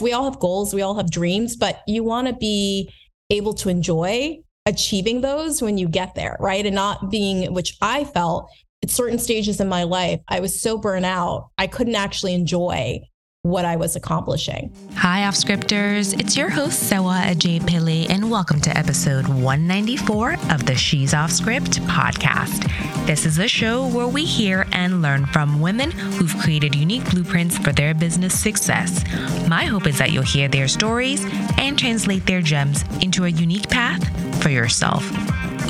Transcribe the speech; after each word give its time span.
we 0.00 0.12
all 0.12 0.24
have 0.24 0.38
goals, 0.38 0.74
we 0.74 0.82
all 0.82 0.94
have 0.94 1.10
dreams, 1.10 1.56
but 1.56 1.80
you 1.86 2.04
want 2.04 2.28
to 2.28 2.34
be 2.34 2.92
able 3.30 3.54
to 3.54 3.68
enjoy 3.68 4.38
achieving 4.66 5.20
those 5.20 5.62
when 5.62 5.78
you 5.78 5.88
get 5.88 6.14
there, 6.14 6.36
right? 6.40 6.64
And 6.64 6.74
not 6.74 7.10
being, 7.10 7.52
which 7.52 7.76
I 7.80 8.04
felt 8.04 8.50
at 8.82 8.90
certain 8.90 9.18
stages 9.18 9.60
in 9.60 9.68
my 9.68 9.82
life, 9.82 10.20
I 10.28 10.40
was 10.40 10.60
so 10.60 10.78
burnt 10.78 11.06
out, 11.06 11.48
I 11.58 11.66
couldn't 11.66 11.96
actually 11.96 12.34
enjoy 12.34 13.00
what 13.42 13.64
I 13.64 13.76
was 13.76 13.94
accomplishing. 13.94 14.74
Hi, 14.96 15.24
off 15.24 15.36
scripters. 15.36 16.12
It's 16.12 16.36
your 16.36 16.50
host, 16.50 16.88
Sewa 16.88 17.22
Ajay 17.24 17.60
Pillay, 17.60 18.10
and 18.10 18.32
welcome 18.32 18.60
to 18.62 18.76
episode 18.76 19.28
194 19.28 20.32
of 20.50 20.66
the 20.66 20.74
She's 20.74 21.14
Off 21.14 21.30
Script 21.30 21.80
podcast. 21.82 22.66
This 23.06 23.24
is 23.24 23.38
a 23.38 23.46
show 23.46 23.86
where 23.86 24.08
we 24.08 24.24
hear 24.24 24.66
and 24.72 25.02
learn 25.02 25.24
from 25.26 25.60
women 25.60 25.92
who've 25.92 26.36
created 26.38 26.74
unique 26.74 27.08
blueprints 27.10 27.56
for 27.56 27.72
their 27.72 27.94
business 27.94 28.36
success. 28.36 29.04
My 29.46 29.66
hope 29.66 29.86
is 29.86 29.98
that 29.98 30.10
you'll 30.10 30.24
hear 30.24 30.48
their 30.48 30.66
stories 30.66 31.24
and 31.58 31.78
translate 31.78 32.26
their 32.26 32.42
gems 32.42 32.82
into 33.04 33.24
a 33.24 33.28
unique 33.28 33.70
path 33.70 34.02
for 34.42 34.48
yourself. 34.48 35.08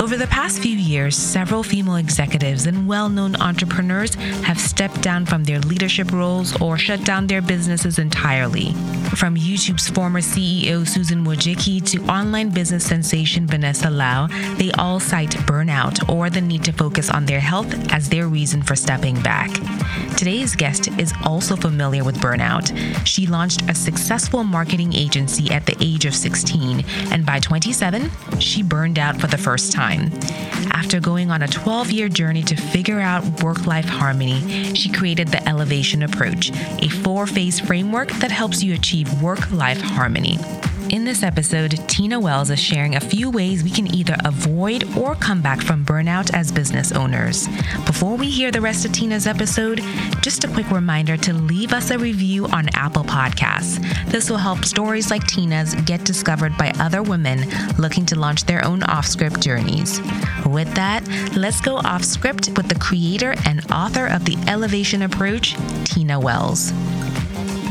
Over 0.01 0.15
the 0.15 0.27
past 0.27 0.61
few 0.61 0.77
years, 0.77 1.17
several 1.17 1.61
female 1.61 1.97
executives 1.97 2.67
and 2.67 2.87
well 2.87 3.09
known 3.09 3.35
entrepreneurs 3.35 4.13
have 4.45 4.57
stepped 4.57 5.01
down 5.01 5.25
from 5.25 5.43
their 5.43 5.59
leadership 5.59 6.13
roles 6.13 6.59
or 6.61 6.77
shut 6.77 7.03
down 7.03 7.27
their 7.27 7.41
businesses 7.41 7.99
entirely. 7.99 8.71
From 9.17 9.35
YouTube's 9.35 9.89
former 9.89 10.21
CEO 10.21 10.87
Susan 10.87 11.25
Wojcicki 11.25 11.85
to 11.91 12.01
online 12.05 12.49
business 12.49 12.85
sensation 12.85 13.45
Vanessa 13.45 13.89
Lau, 13.89 14.27
they 14.55 14.71
all 14.77 15.01
cite 15.01 15.31
burnout 15.45 16.07
or 16.07 16.29
the 16.29 16.39
need 16.39 16.63
to 16.63 16.71
focus 16.71 17.09
on 17.09 17.25
their 17.25 17.41
health 17.41 17.73
as 17.91 18.07
their 18.07 18.27
reason 18.27 18.61
for 18.61 18.77
stepping 18.77 19.21
back. 19.21 19.51
Today's 20.15 20.55
guest 20.55 20.87
is 20.97 21.13
also 21.25 21.57
familiar 21.57 22.05
with 22.05 22.19
burnout. 22.19 22.71
She 23.05 23.27
launched 23.27 23.69
a 23.69 23.75
successful 23.75 24.45
marketing 24.45 24.93
agency 24.93 25.51
at 25.51 25.65
the 25.65 25.75
age 25.81 26.05
of 26.05 26.15
16, 26.15 26.85
and 27.11 27.25
by 27.25 27.39
27, 27.39 28.09
she 28.39 28.63
burned 28.63 28.97
out 28.97 29.19
for 29.19 29.27
the 29.27 29.37
first 29.37 29.73
time 29.73 29.88
time. 29.89 30.11
After 30.71 30.99
going 30.99 31.31
on 31.31 31.41
a 31.41 31.47
12 31.47 31.91
year 31.91 32.09
journey 32.09 32.43
to 32.43 32.55
figure 32.55 32.99
out 32.99 33.43
work 33.43 33.65
life 33.65 33.85
harmony, 33.85 34.73
she 34.73 34.91
created 34.91 35.29
the 35.29 35.47
Elevation 35.47 36.03
Approach, 36.03 36.51
a 36.79 36.89
four 36.89 37.27
phase 37.27 37.59
framework 37.59 38.11
that 38.13 38.31
helps 38.31 38.63
you 38.63 38.73
achieve 38.73 39.21
work 39.21 39.51
life 39.51 39.81
harmony. 39.81 40.37
In 40.89 41.05
this 41.05 41.21
episode, 41.21 41.77
Tina 41.87 42.19
Wells 42.19 42.49
is 42.49 42.59
sharing 42.59 42.95
a 42.95 42.99
few 42.99 43.29
ways 43.29 43.63
we 43.63 43.69
can 43.69 43.93
either 43.93 44.15
avoid 44.25 44.97
or 44.97 45.13
come 45.13 45.39
back 45.39 45.61
from 45.61 45.85
burnout 45.85 46.33
as 46.33 46.51
business 46.51 46.91
owners. 46.91 47.47
Before 47.85 48.15
we 48.15 48.27
hear 48.27 48.49
the 48.49 48.59
rest 48.59 48.85
of 48.85 48.91
Tina's 48.91 49.27
episode, 49.27 49.81
just 50.21 50.45
a 50.45 50.47
quick 50.47 50.71
reminder 50.71 51.15
to 51.15 51.31
leave 51.31 51.73
us 51.73 51.91
a 51.91 51.99
review 51.99 52.47
on 52.47 52.69
Apple 52.73 53.03
Podcasts. 53.03 53.77
This 54.07 54.31
will 54.31 54.37
help 54.37 54.65
stories 54.65 55.11
like 55.11 55.27
Tina's 55.27 55.75
get 55.75 56.05
discovered 56.05 56.57
by 56.57 56.73
other 56.79 57.03
women 57.03 57.47
looking 57.77 58.05
to 58.07 58.17
launch 58.17 58.45
their 58.45 58.65
own 58.65 58.81
off 58.81 59.05
script 59.05 59.41
journeys. 59.41 60.01
With 60.47 60.73
that, 60.73 61.07
let's 61.37 61.61
go 61.61 61.75
off 61.75 62.03
script 62.03 62.49
with 62.57 62.67
the 62.67 62.79
creator 62.79 63.35
and 63.45 63.63
author 63.71 64.07
of 64.07 64.25
the 64.25 64.37
Elevation 64.47 65.03
Approach, 65.03 65.55
Tina 65.83 66.19
Wells. 66.19 66.73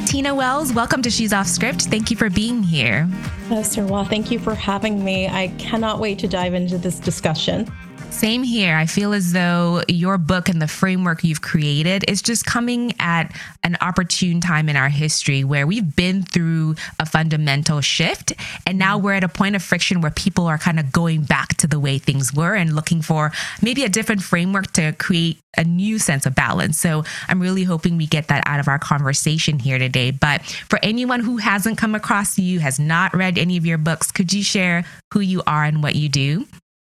Tina 0.08 0.34
Wells, 0.34 0.72
welcome 0.72 1.02
to 1.02 1.10
She's 1.10 1.34
Off 1.34 1.46
Script. 1.46 1.82
Thank 1.82 2.10
you 2.10 2.16
for 2.16 2.30
being 2.30 2.62
here. 2.62 3.06
Oh, 3.50 3.62
Sir 3.62 3.84
Well, 3.84 4.06
thank 4.06 4.30
you 4.30 4.38
for 4.38 4.54
having 4.54 5.04
me. 5.04 5.28
I 5.28 5.48
cannot 5.58 6.00
wait 6.00 6.18
to 6.20 6.26
dive 6.26 6.54
into 6.54 6.78
this 6.78 6.98
discussion. 6.98 7.70
Same 8.18 8.42
here. 8.42 8.74
I 8.74 8.86
feel 8.86 9.12
as 9.12 9.32
though 9.32 9.84
your 9.86 10.18
book 10.18 10.48
and 10.48 10.60
the 10.60 10.66
framework 10.66 11.22
you've 11.22 11.40
created 11.40 12.04
is 12.10 12.20
just 12.20 12.44
coming 12.44 12.92
at 12.98 13.32
an 13.62 13.76
opportune 13.80 14.40
time 14.40 14.68
in 14.68 14.74
our 14.74 14.88
history 14.88 15.44
where 15.44 15.68
we've 15.68 15.94
been 15.94 16.24
through 16.24 16.74
a 16.98 17.06
fundamental 17.06 17.80
shift. 17.80 18.32
And 18.66 18.76
now 18.76 18.98
we're 18.98 19.12
at 19.12 19.22
a 19.22 19.28
point 19.28 19.54
of 19.54 19.62
friction 19.62 20.00
where 20.00 20.10
people 20.10 20.48
are 20.48 20.58
kind 20.58 20.80
of 20.80 20.90
going 20.90 21.22
back 21.22 21.56
to 21.58 21.68
the 21.68 21.78
way 21.78 21.98
things 21.98 22.34
were 22.34 22.56
and 22.56 22.74
looking 22.74 23.02
for 23.02 23.30
maybe 23.62 23.84
a 23.84 23.88
different 23.88 24.24
framework 24.24 24.72
to 24.72 24.94
create 24.94 25.38
a 25.56 25.62
new 25.62 26.00
sense 26.00 26.26
of 26.26 26.34
balance. 26.34 26.76
So 26.76 27.04
I'm 27.28 27.40
really 27.40 27.62
hoping 27.62 27.96
we 27.96 28.08
get 28.08 28.26
that 28.28 28.42
out 28.46 28.58
of 28.58 28.66
our 28.66 28.80
conversation 28.80 29.60
here 29.60 29.78
today. 29.78 30.10
But 30.10 30.42
for 30.42 30.80
anyone 30.82 31.20
who 31.20 31.36
hasn't 31.36 31.78
come 31.78 31.94
across 31.94 32.36
you, 32.36 32.58
has 32.58 32.80
not 32.80 33.14
read 33.14 33.38
any 33.38 33.56
of 33.56 33.64
your 33.64 33.78
books, 33.78 34.10
could 34.10 34.32
you 34.32 34.42
share 34.42 34.84
who 35.14 35.20
you 35.20 35.40
are 35.46 35.62
and 35.62 35.84
what 35.84 35.94
you 35.94 36.08
do? 36.08 36.48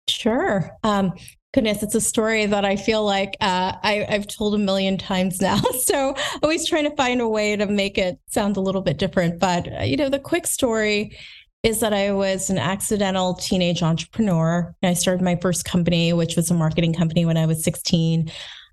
Sure. 0.08 0.72
Um, 0.84 1.14
goodness, 1.54 1.82
it's 1.82 1.96
a 1.96 2.02
story 2.02 2.46
that 2.46 2.66
I 2.66 2.76
feel 2.76 3.04
like 3.04 3.38
uh, 3.40 3.74
I, 3.82 4.06
have 4.10 4.28
told 4.28 4.56
a 4.56 4.58
million 4.58 4.98
times 4.98 5.42
now. 5.42 5.60
So 5.86 6.16
always 6.42 6.68
trying 6.68 6.90
to 6.90 6.96
find 6.96 7.22
a 7.22 7.28
way 7.28 7.56
to 7.56 7.66
make 7.68 7.98
it 7.98 8.20
sound 8.28 8.58
a 8.58 8.60
little 8.60 8.82
bit 8.82 8.98
different. 8.98 9.40
But, 9.40 9.72
uh, 9.80 9.84
you 9.84 9.96
know, 9.98 10.10
the 10.10 10.20
quick 10.20 10.48
story 10.48 11.18
is 11.64 11.80
that 11.80 11.94
I 11.94 12.12
was 12.12 12.50
an 12.50 12.58
accidental 12.58 13.36
teenage 13.36 13.82
entrepreneur. 13.82 14.76
And 14.82 14.90
I 14.90 14.94
started 14.94 15.24
my 15.24 15.38
first 15.38 15.64
company, 15.64 16.12
which 16.12 16.36
was 16.36 16.52
a 16.52 16.54
marketing 16.54 16.94
company 16.94 17.26
when 17.26 17.38
I 17.38 17.46
was 17.46 17.64
16. 17.64 18.30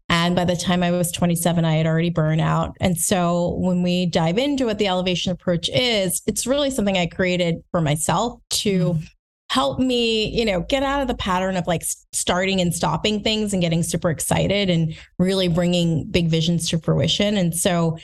And 0.09 0.35
by 0.35 0.45
the 0.45 0.57
time 0.57 0.83
I 0.83 0.91
was 0.91 1.13
27, 1.13 1.65
I 1.65 1.75
had 1.75 1.87
already 1.87 2.11
burned 2.11 2.41
out. 2.41 2.77
And 2.81 2.99
so 2.99 3.55
when 3.59 3.83
we 3.83 4.07
dive 4.07 4.39
into 4.39 4.67
what 4.67 4.79
the 4.79 4.89
elevation 4.89 5.33
approach 5.33 5.71
is, 5.73 6.23
it's 6.27 6.47
really 6.47 6.71
something 6.71 6.99
I 6.99 7.07
created 7.07 7.63
for 7.71 7.81
myself 7.81 8.41
to 8.51 8.95
mm 8.95 9.09
help 9.53 9.79
me, 9.79 10.29
you 10.29 10.47
know, 10.47 10.63
get 10.63 10.83
out 10.83 11.03
of 11.03 11.09
the 11.09 11.15
pattern 11.15 11.59
of 11.59 11.67
like 11.67 11.83
starting 12.15 12.59
and 12.59 12.75
stopping 12.75 13.23
things 13.23 13.53
and 13.53 13.61
getting 13.61 13.83
super 13.83 14.09
excited 14.09 14.71
and 14.71 14.97
really 15.19 15.47
bringing 15.47 16.07
big 16.11 16.29
visions 16.29 16.71
to 16.71 16.79
fruition. 16.79 17.37
And 17.37 17.55
so 17.55 17.99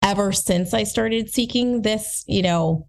ever 0.00 0.30
since 0.30 0.72
I 0.72 0.84
started 0.84 1.28
seeking 1.28 1.82
this, 1.82 2.24
you 2.28 2.40
know, 2.40 2.86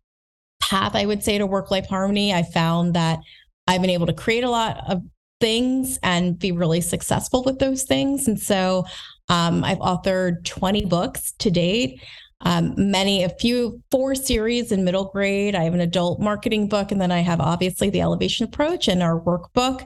path, 0.61 0.93
I 0.93 1.07
would 1.07 1.23
say 1.23 1.39
to 1.39 1.47
work 1.47 1.71
life 1.71 1.87
harmony, 1.87 2.31
I 2.31 2.43
found 2.43 2.93
that 2.93 3.17
I've 3.65 3.81
been 3.81 3.89
able 3.89 4.05
to 4.05 4.13
create 4.13 4.43
a 4.43 4.49
lot 4.49 4.77
of 4.87 5.01
things 5.41 5.97
and 6.03 6.37
be 6.37 6.51
really 6.51 6.81
successful 6.81 7.43
with 7.43 7.57
those 7.57 7.81
things. 7.81 8.27
And 8.27 8.39
so 8.39 8.85
um, 9.27 9.63
I've 9.63 9.79
authored 9.79 10.45
20 10.45 10.85
books 10.85 11.31
to 11.39 11.49
date 11.49 11.99
um, 12.43 12.73
many, 12.77 13.23
a 13.23 13.29
few, 13.29 13.81
four 13.89 14.15
series 14.15 14.71
in 14.71 14.83
middle 14.83 15.05
grade. 15.05 15.55
I 15.55 15.63
have 15.63 15.73
an 15.73 15.79
adult 15.79 16.19
marketing 16.19 16.67
book, 16.67 16.91
and 16.91 17.01
then 17.01 17.11
I 17.11 17.19
have 17.19 17.39
obviously 17.39 17.89
the 17.89 18.01
elevation 18.01 18.45
approach 18.45 18.87
and 18.87 19.01
our 19.01 19.19
workbook. 19.19 19.85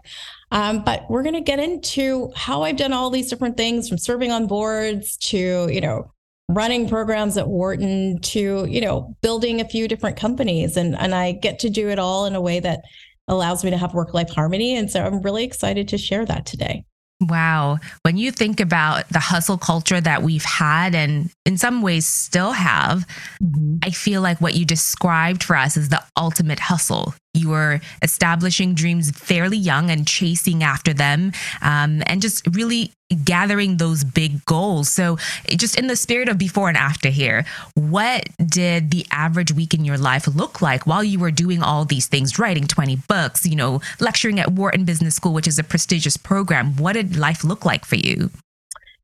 Um, 0.51 0.83
but 0.83 1.03
we're 1.09 1.23
going 1.23 1.35
to 1.35 1.41
get 1.41 1.59
into 1.59 2.31
how 2.35 2.63
I've 2.63 2.77
done 2.77 2.93
all 2.93 3.09
these 3.09 3.29
different 3.29 3.57
things 3.57 3.87
from 3.87 3.97
serving 3.97 4.31
on 4.31 4.47
boards 4.47 5.17
to, 5.17 5.69
you 5.71 5.81
know, 5.81 6.11
running 6.49 6.87
programs 6.87 7.37
at 7.37 7.47
Wharton 7.47 8.19
to, 8.21 8.65
you 8.65 8.81
know, 8.81 9.15
building 9.21 9.61
a 9.61 9.67
few 9.67 9.87
different 9.87 10.17
companies. 10.17 10.77
And, 10.77 10.97
and 10.97 11.13
I 11.13 11.33
get 11.33 11.59
to 11.59 11.69
do 11.69 11.89
it 11.89 11.99
all 11.99 12.25
in 12.25 12.35
a 12.35 12.41
way 12.41 12.59
that 12.59 12.81
allows 13.27 13.63
me 13.63 13.69
to 13.71 13.77
have 13.77 13.93
work 13.93 14.13
life 14.13 14.29
harmony. 14.29 14.75
And 14.75 14.89
so 14.89 15.03
I'm 15.03 15.21
really 15.21 15.43
excited 15.43 15.89
to 15.89 15.97
share 15.97 16.25
that 16.25 16.45
today. 16.45 16.85
Wow. 17.19 17.79
When 18.03 18.17
you 18.17 18.31
think 18.31 18.59
about 18.59 19.09
the 19.09 19.19
hustle 19.19 19.57
culture 19.57 19.99
that 19.99 20.21
we've 20.21 20.43
had 20.43 20.93
and 20.93 21.31
in 21.45 21.57
some 21.57 21.81
ways 21.81 22.05
still 22.05 22.51
have, 22.51 23.07
mm-hmm. 23.41 23.77
I 23.83 23.89
feel 23.89 24.21
like 24.21 24.39
what 24.39 24.53
you 24.53 24.65
described 24.65 25.43
for 25.43 25.55
us 25.55 25.77
is 25.77 25.89
the 25.89 26.03
ultimate 26.15 26.59
hustle. 26.59 27.15
You 27.37 27.49
were 27.49 27.79
establishing 28.01 28.73
dreams 28.73 29.11
fairly 29.11 29.57
young 29.57 29.89
and 29.89 30.07
chasing 30.07 30.63
after 30.63 30.93
them, 30.93 31.31
um, 31.61 32.03
and 32.07 32.21
just 32.21 32.45
really 32.47 32.91
gathering 33.23 33.77
those 33.77 34.03
big 34.03 34.43
goals. 34.45 34.89
So, 34.89 35.17
just 35.49 35.77
in 35.77 35.87
the 35.87 35.95
spirit 35.95 36.29
of 36.29 36.37
before 36.37 36.67
and 36.67 36.77
after 36.77 37.09
here, 37.09 37.45
what 37.75 38.27
did 38.45 38.91
the 38.91 39.05
average 39.11 39.51
week 39.51 39.73
in 39.73 39.85
your 39.85 39.97
life 39.97 40.27
look 40.27 40.61
like 40.61 40.85
while 40.85 41.03
you 41.03 41.19
were 41.19 41.31
doing 41.31 41.61
all 41.61 41.85
these 41.85 42.07
things, 42.07 42.37
writing 42.37 42.67
20 42.67 42.97
books, 43.07 43.45
you 43.45 43.55
know, 43.55 43.81
lecturing 43.99 44.39
at 44.39 44.51
Wharton 44.51 44.85
Business 44.85 45.15
School, 45.15 45.33
which 45.33 45.47
is 45.47 45.59
a 45.59 45.63
prestigious 45.63 46.17
program? 46.17 46.75
What 46.77 46.93
did 46.93 47.15
life 47.15 47.43
look 47.43 47.65
like 47.65 47.85
for 47.85 47.95
you? 47.95 48.29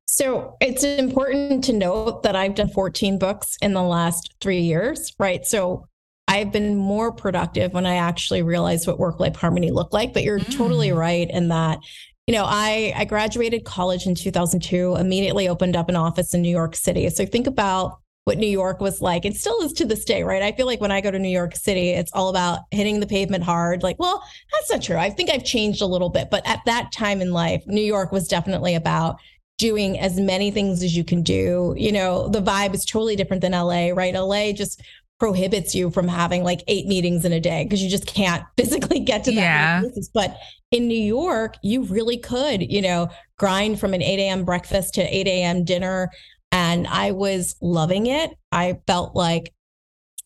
So 0.08 0.58
it's 0.62 0.84
important 0.84 1.64
to 1.64 1.74
note 1.74 2.22
that 2.22 2.36
I've 2.36 2.54
done 2.54 2.70
14 2.70 3.18
books 3.18 3.58
in 3.64 3.74
the 3.74 3.82
last 3.82 4.36
three 4.42 4.60
years, 4.60 5.12
right? 5.18 5.44
So 5.44 5.88
I've 6.34 6.52
been 6.52 6.76
more 6.76 7.12
productive 7.12 7.74
when 7.74 7.86
I 7.86 7.96
actually 7.96 8.42
realized 8.42 8.88
what 8.88 8.98
work 8.98 9.20
life 9.20 9.36
harmony 9.36 9.70
looked 9.70 9.94
like. 9.94 10.14
But 10.14 10.24
you're 10.24 10.40
mm. 10.40 10.58
totally 10.58 10.92
right 10.92 11.30
in 11.30 11.50
that, 11.50 11.78
you 12.26 12.34
know, 12.34 12.44
I, 12.48 12.92
I 12.96 13.06
graduated 13.06 13.66
college 13.66 14.08
in 14.08 14.16
2002, 14.16 14.96
immediately 14.96 15.48
opened 15.48 15.76
up 15.76 15.90
an 15.90 15.96
office 15.96 16.34
in 16.34 16.42
New 16.42 16.50
York 16.50 16.76
City. 16.76 17.08
So 17.10 17.26
think 17.26 17.46
about 17.46 18.00
what 18.24 18.40
New 18.40 18.48
York 18.48 18.80
was 18.80 19.00
like. 19.00 19.26
It 19.26 19.36
still 19.36 19.62
is 19.62 19.74
to 19.74 19.86
this 19.86 20.06
day, 20.06 20.24
right? 20.24 20.42
I 20.42 20.54
feel 20.54 20.66
like 20.66 20.82
when 20.82 20.92
I 20.92 21.02
go 21.02 21.12
to 21.12 21.20
New 21.20 21.30
York 21.30 21.56
City, 21.56 21.90
it's 21.90 22.12
all 22.14 22.30
about 22.30 22.62
hitting 22.72 23.00
the 23.00 23.06
pavement 23.06 23.44
hard. 23.44 23.84
Like, 23.84 24.00
well, 24.00 24.24
that's 24.54 24.72
not 24.72 24.82
true. 24.82 24.98
I 24.98 25.12
think 25.12 25.30
I've 25.30 25.44
changed 25.44 25.84
a 25.84 25.86
little 25.86 26.10
bit, 26.10 26.30
but 26.32 26.48
at 26.48 26.62
that 26.66 26.92
time 26.92 27.22
in 27.22 27.32
life, 27.32 27.62
New 27.68 27.82
York 27.82 28.12
was 28.12 28.28
definitely 28.28 28.74
about 28.74 29.18
doing 29.60 30.00
as 30.00 30.20
many 30.20 30.52
things 30.52 30.82
as 30.82 30.96
you 30.96 31.04
can 31.04 31.22
do. 31.22 31.76
You 31.78 31.92
know, 31.92 32.28
the 32.28 32.42
vibe 32.42 32.74
is 32.74 32.86
totally 32.86 33.16
different 33.16 33.42
than 33.42 33.52
LA, 33.52 33.90
right? 33.90 34.14
LA 34.14 34.52
just 34.52 34.82
prohibits 35.20 35.74
you 35.74 35.90
from 35.90 36.08
having 36.08 36.44
like 36.44 36.64
eight 36.68 36.86
meetings 36.88 37.24
in 37.24 37.32
a 37.32 37.40
day 37.40 37.64
because 37.64 37.82
you 37.82 37.90
just 37.90 38.06
can't 38.08 38.44
physically 38.58 39.00
get 39.00 39.24
to 39.26 39.32
that. 39.32 39.84
Yeah. 39.84 40.02
But 40.14 40.38
in 40.72 40.88
New 40.88 41.00
York, 41.00 41.56
you 41.64 41.84
really 41.84 42.18
could, 42.18 42.62
you 42.72 42.82
know, 42.82 43.10
grind 43.38 43.80
from 43.80 43.94
an 43.94 44.02
8 44.02 44.20
a.m. 44.20 44.44
breakfast 44.44 44.96
to 44.96 45.02
8 45.02 45.28
a.m. 45.28 45.64
dinner. 45.64 46.10
And 46.52 46.88
I 46.88 47.12
was 47.12 47.56
loving 47.62 48.08
it. 48.08 48.32
I 48.52 48.80
felt 48.86 49.16
like 49.16 49.54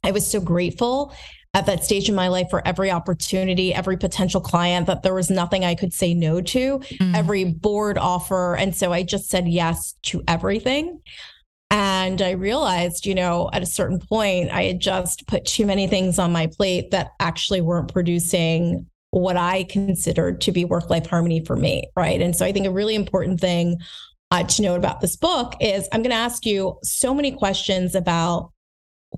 I 0.03 0.11
was 0.11 0.29
so 0.29 0.39
grateful 0.39 1.13
at 1.53 1.65
that 1.65 1.83
stage 1.83 2.07
in 2.07 2.15
my 2.15 2.27
life 2.27 2.47
for 2.49 2.65
every 2.67 2.91
opportunity, 2.91 3.73
every 3.73 3.97
potential 3.97 4.39
client 4.39 4.87
that 4.87 5.01
there 5.03 5.13
was 5.13 5.29
nothing 5.29 5.65
I 5.65 5.75
could 5.75 5.93
say 5.93 6.13
no 6.13 6.39
to, 6.39 6.79
mm. 6.79 7.15
every 7.15 7.45
board 7.45 7.97
offer. 7.97 8.55
And 8.55 8.75
so 8.75 8.93
I 8.93 9.03
just 9.03 9.29
said 9.29 9.47
yes 9.47 9.95
to 10.03 10.23
everything. 10.27 11.01
And 11.69 12.21
I 12.21 12.31
realized, 12.31 13.05
you 13.05 13.13
know, 13.13 13.49
at 13.51 13.61
a 13.61 13.65
certain 13.65 13.99
point, 13.99 14.51
I 14.51 14.63
had 14.63 14.79
just 14.79 15.27
put 15.27 15.45
too 15.45 15.65
many 15.65 15.87
things 15.87 16.17
on 16.17 16.31
my 16.31 16.47
plate 16.47 16.91
that 16.91 17.11
actually 17.19 17.61
weren't 17.61 17.91
producing 17.91 18.87
what 19.11 19.37
I 19.37 19.63
considered 19.63 20.41
to 20.41 20.51
be 20.51 20.65
work 20.65 20.89
life 20.89 21.07
harmony 21.07 21.43
for 21.43 21.55
me. 21.55 21.89
Right. 21.95 22.21
And 22.21 22.35
so 22.35 22.45
I 22.45 22.51
think 22.51 22.65
a 22.65 22.71
really 22.71 22.95
important 22.95 23.39
thing 23.39 23.77
uh, 24.31 24.43
to 24.43 24.61
note 24.61 24.75
about 24.75 25.01
this 25.01 25.15
book 25.15 25.55
is 25.59 25.87
I'm 25.91 26.01
going 26.01 26.11
to 26.11 26.17
ask 26.17 26.45
you 26.45 26.77
so 26.83 27.13
many 27.13 27.31
questions 27.31 27.95
about 27.95 28.51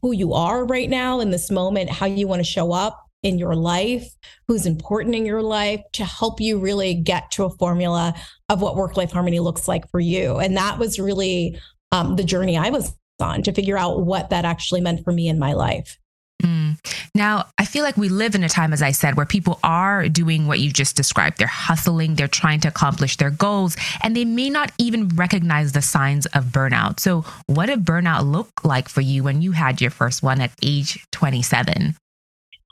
who 0.02 0.12
you 0.12 0.34
are 0.34 0.66
right 0.66 0.90
now 0.90 1.20
in 1.20 1.32
this 1.32 1.50
moment, 1.50 1.90
how 1.90 2.06
you 2.06 2.28
want 2.28 2.40
to 2.40 2.44
show 2.44 2.72
up 2.72 3.06
in 3.22 3.38
your 3.38 3.56
life, 3.56 4.08
who's 4.48 4.66
important 4.66 5.16
in 5.16 5.26
your 5.26 5.42
life 5.42 5.82
to 5.94 6.06
help 6.06 6.40
you 6.40 6.58
really 6.58 6.94
get 6.94 7.32
to 7.32 7.44
a 7.44 7.50
formula 7.50 8.14
of 8.48 8.62
what 8.62 8.76
work 8.76 8.96
life 8.96 9.12
harmony 9.12 9.40
looks 9.40 9.68
like 9.68 9.90
for 9.92 10.00
you. 10.00 10.38
And 10.38 10.56
that 10.56 10.80
was 10.80 11.00
really 11.00 11.60
um, 11.92 12.16
the 12.16 12.24
journey 12.24 12.58
I 12.58 12.70
was 12.70 12.96
on 13.20 13.44
to 13.44 13.52
figure 13.52 13.78
out 13.78 14.02
what 14.06 14.30
that 14.30 14.46
actually 14.46 14.82
meant 14.82 15.04
for 15.04 15.12
me 15.12 15.28
in 15.28 15.40
my 15.40 15.54
life. 15.54 15.98
Mm. 16.44 16.80
Now, 17.14 17.48
I 17.58 17.66
feel 17.66 17.84
like 17.84 17.98
we 17.98 18.08
live 18.08 18.34
in 18.34 18.44
a 18.44 18.50
time, 18.50 18.72
as 18.72 18.82
I 18.82 18.92
said, 18.92 19.18
where 19.18 19.26
people 19.26 19.60
are 19.62 20.08
doing 20.08 20.48
what 20.48 20.60
you 20.60 20.72
just 20.72 20.96
described. 20.96 21.38
They're 21.38 21.48
hustling, 21.48 22.16
they're 22.16 22.30
trying 22.30 22.62
to 22.62 22.70
accomplish 22.70 23.18
their 23.18 23.30
goals, 23.30 23.76
and 24.02 24.16
they 24.16 24.24
may 24.24 24.50
not 24.50 24.72
even 24.78 25.10
recognize 25.10 25.74
the 25.74 25.82
signs 25.82 26.26
of 26.28 26.46
burnout. 26.46 27.00
So, 27.00 27.26
what 27.48 27.66
did 27.66 27.84
burnout 27.84 28.32
look 28.32 28.64
like 28.64 28.88
for 28.88 29.02
you 29.02 29.24
when 29.24 29.42
you 29.42 29.52
had 29.52 29.82
your 29.82 29.92
first 29.92 30.24
one 30.24 30.40
at 30.40 30.52
age 30.64 31.06
27? 31.12 31.74
I 31.74 31.82
think 31.82 31.96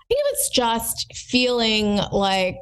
it 0.09 0.25
was 0.31 0.49
just 0.53 1.13
feeling 1.13 1.99
like 2.13 2.55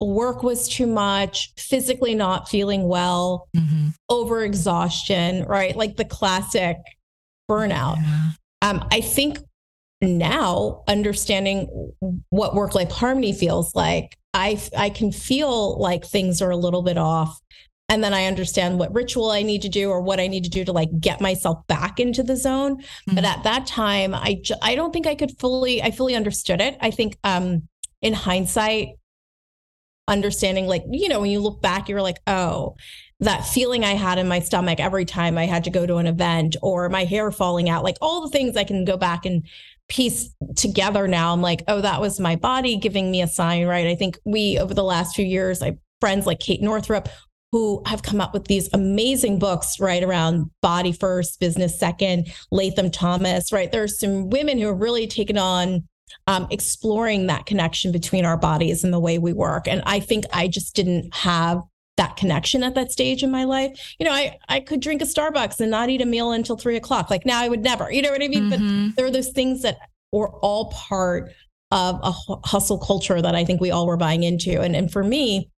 work 0.00 0.42
was 0.42 0.68
too 0.68 0.86
much, 0.86 1.52
physically 1.56 2.14
not 2.14 2.48
feeling 2.48 2.86
well, 2.86 3.48
mm-hmm. 3.56 3.88
overexhaustion, 4.10 5.46
right? 5.48 5.74
Like 5.74 5.96
the 5.96 6.04
classic 6.04 6.76
burnout. 7.50 7.96
Yeah. 7.96 8.30
Um, 8.62 8.88
I 8.92 9.00
think 9.00 9.38
now 10.00 10.84
understanding 10.86 11.92
what 12.30 12.54
work 12.54 12.74
life 12.74 12.90
harmony 12.90 13.32
feels 13.32 13.74
like, 13.74 14.16
I 14.34 14.60
I 14.76 14.90
can 14.90 15.10
feel 15.10 15.78
like 15.80 16.04
things 16.04 16.40
are 16.42 16.50
a 16.50 16.56
little 16.56 16.82
bit 16.82 16.98
off. 16.98 17.38
And 17.90 18.04
then 18.04 18.12
I 18.12 18.26
understand 18.26 18.78
what 18.78 18.94
ritual 18.94 19.30
I 19.30 19.42
need 19.42 19.62
to 19.62 19.68
do 19.70 19.88
or 19.88 20.02
what 20.02 20.20
I 20.20 20.26
need 20.26 20.44
to 20.44 20.50
do 20.50 20.62
to 20.66 20.72
like 20.72 20.90
get 21.00 21.22
myself 21.22 21.66
back 21.68 21.98
into 21.98 22.22
the 22.22 22.36
zone. 22.36 22.76
Mm-hmm. 22.76 23.14
But 23.14 23.24
at 23.24 23.42
that 23.44 23.66
time, 23.66 24.14
I 24.14 24.42
I 24.62 24.74
don't 24.74 24.92
think 24.92 25.06
I 25.06 25.14
could 25.14 25.38
fully 25.38 25.82
I 25.82 25.90
fully 25.90 26.14
understood 26.14 26.60
it. 26.60 26.76
I 26.80 26.90
think 26.90 27.16
um 27.24 27.66
in 28.02 28.12
hindsight, 28.12 28.90
understanding 30.08 30.66
like 30.66 30.84
you 30.90 31.08
know 31.08 31.20
when 31.20 31.30
you 31.30 31.40
look 31.40 31.60
back 31.62 31.88
you're 31.88 32.02
like 32.02 32.18
oh 32.26 32.74
that 33.20 33.44
feeling 33.44 33.84
i 33.84 33.94
had 33.94 34.18
in 34.18 34.26
my 34.26 34.40
stomach 34.40 34.80
every 34.80 35.04
time 35.04 35.38
i 35.38 35.46
had 35.46 35.64
to 35.64 35.70
go 35.70 35.86
to 35.86 35.96
an 35.96 36.06
event 36.06 36.56
or 36.62 36.88
my 36.88 37.04
hair 37.04 37.30
falling 37.30 37.68
out 37.68 37.84
like 37.84 37.96
all 38.00 38.22
the 38.22 38.30
things 38.30 38.56
i 38.56 38.64
can 38.64 38.84
go 38.84 38.96
back 38.96 39.24
and 39.24 39.46
piece 39.88 40.34
together 40.56 41.08
now 41.08 41.32
i'm 41.32 41.42
like 41.42 41.62
oh 41.68 41.80
that 41.80 42.00
was 42.00 42.20
my 42.20 42.36
body 42.36 42.76
giving 42.76 43.10
me 43.10 43.22
a 43.22 43.26
sign 43.28 43.66
right? 43.66 43.86
I 43.86 43.94
think 43.94 44.18
we 44.24 44.58
over 44.58 44.74
the 44.74 44.84
last 44.84 45.14
few 45.14 45.24
years 45.24 45.62
i 45.62 45.76
friends 46.00 46.26
like 46.26 46.40
kate 46.40 46.62
northrup 46.62 47.08
who 47.50 47.82
have 47.86 48.02
come 48.02 48.20
up 48.20 48.34
with 48.34 48.46
these 48.46 48.68
amazing 48.74 49.38
books 49.38 49.80
right 49.80 50.02
around 50.02 50.50
body 50.60 50.92
first 50.92 51.40
business 51.40 51.78
second 51.78 52.30
latham 52.50 52.90
thomas 52.90 53.52
right? 53.52 53.72
There's 53.72 53.98
some 53.98 54.28
women 54.28 54.58
who 54.58 54.66
have 54.66 54.78
really 54.78 55.06
taken 55.06 55.38
on 55.38 55.87
um, 56.26 56.46
exploring 56.50 57.26
that 57.26 57.46
connection 57.46 57.92
between 57.92 58.24
our 58.24 58.36
bodies 58.36 58.84
and 58.84 58.92
the 58.92 59.00
way 59.00 59.18
we 59.18 59.32
work. 59.32 59.66
And 59.68 59.82
I 59.86 60.00
think 60.00 60.24
I 60.32 60.48
just 60.48 60.74
didn't 60.74 61.14
have 61.14 61.62
that 61.96 62.16
connection 62.16 62.62
at 62.62 62.74
that 62.76 62.92
stage 62.92 63.22
in 63.22 63.30
my 63.30 63.44
life. 63.44 63.96
You 63.98 64.06
know, 64.06 64.12
I, 64.12 64.38
I 64.48 64.60
could 64.60 64.80
drink 64.80 65.02
a 65.02 65.04
Starbucks 65.04 65.60
and 65.60 65.70
not 65.70 65.90
eat 65.90 66.00
a 66.00 66.06
meal 66.06 66.32
until 66.32 66.56
three 66.56 66.76
o'clock. 66.76 67.10
Like 67.10 67.26
now 67.26 67.40
I 67.40 67.48
would 67.48 67.62
never, 67.62 67.90
you 67.90 68.02
know 68.02 68.10
what 68.10 68.22
I 68.22 68.28
mean? 68.28 68.50
Mm-hmm. 68.50 68.86
But 68.86 68.96
there 68.96 69.06
are 69.06 69.10
those 69.10 69.30
things 69.30 69.62
that 69.62 69.78
were 70.12 70.30
all 70.30 70.70
part 70.70 71.32
of 71.70 72.00
a 72.02 72.12
hustle 72.46 72.78
culture 72.78 73.20
that 73.20 73.34
I 73.34 73.44
think 73.44 73.60
we 73.60 73.70
all 73.70 73.86
were 73.86 73.96
buying 73.96 74.22
into. 74.22 74.60
And, 74.60 74.74
and 74.74 74.90
for 74.90 75.02
me, 75.02 75.50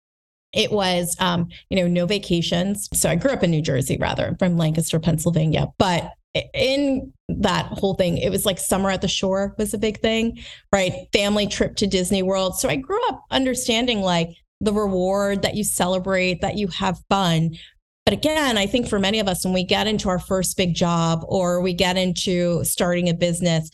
it 0.55 0.73
was, 0.73 1.15
um, 1.19 1.49
you 1.69 1.77
know, 1.77 1.87
no 1.87 2.07
vacations. 2.07 2.89
So 2.95 3.11
I 3.11 3.17
grew 3.17 3.33
up 3.33 3.43
in 3.43 3.51
New 3.51 3.61
Jersey, 3.61 3.99
rather, 4.01 4.35
from 4.39 4.57
Lancaster, 4.57 4.99
Pennsylvania. 4.99 5.67
But 5.77 6.13
in 6.55 7.13
that 7.29 7.67
whole 7.67 7.95
thing, 7.95 8.19
it 8.19 8.31
was 8.31 8.47
like 8.47 8.59
summer 8.59 8.91
at 8.91 9.03
the 9.03 9.09
shore 9.09 9.55
was 9.59 9.75
a 9.75 9.79
big 9.79 10.01
thing, 10.01 10.39
right? 10.73 10.93
Family 11.13 11.47
trip 11.47 11.77
to 11.77 11.87
Disney 11.87 12.23
World. 12.23 12.59
So 12.59 12.69
I 12.69 12.77
grew 12.77 13.01
up 13.09 13.23
understanding 13.31 14.01
like 14.01 14.31
the 14.61 14.73
reward 14.73 15.43
that 15.43 15.55
you 15.55 15.65
celebrate, 15.65 16.41
that 16.41 16.57
you 16.57 16.69
have 16.69 16.99
fun. 17.09 17.57
But 18.05 18.15
again, 18.15 18.57
I 18.57 18.67
think 18.67 18.89
for 18.89 18.99
many 18.99 19.21
of 19.21 19.29
us, 19.29 19.45
when 19.45 19.55
we 19.55 19.65
get 19.65 19.87
into 19.87 20.09
our 20.09 20.19
first 20.19 20.57
big 20.57 20.75
job 20.75 21.25
or 21.29 21.61
we 21.61 21.75
get 21.75 21.97
into 21.97 22.65
starting 22.65 23.09
a 23.09 23.15
business, 23.15 23.71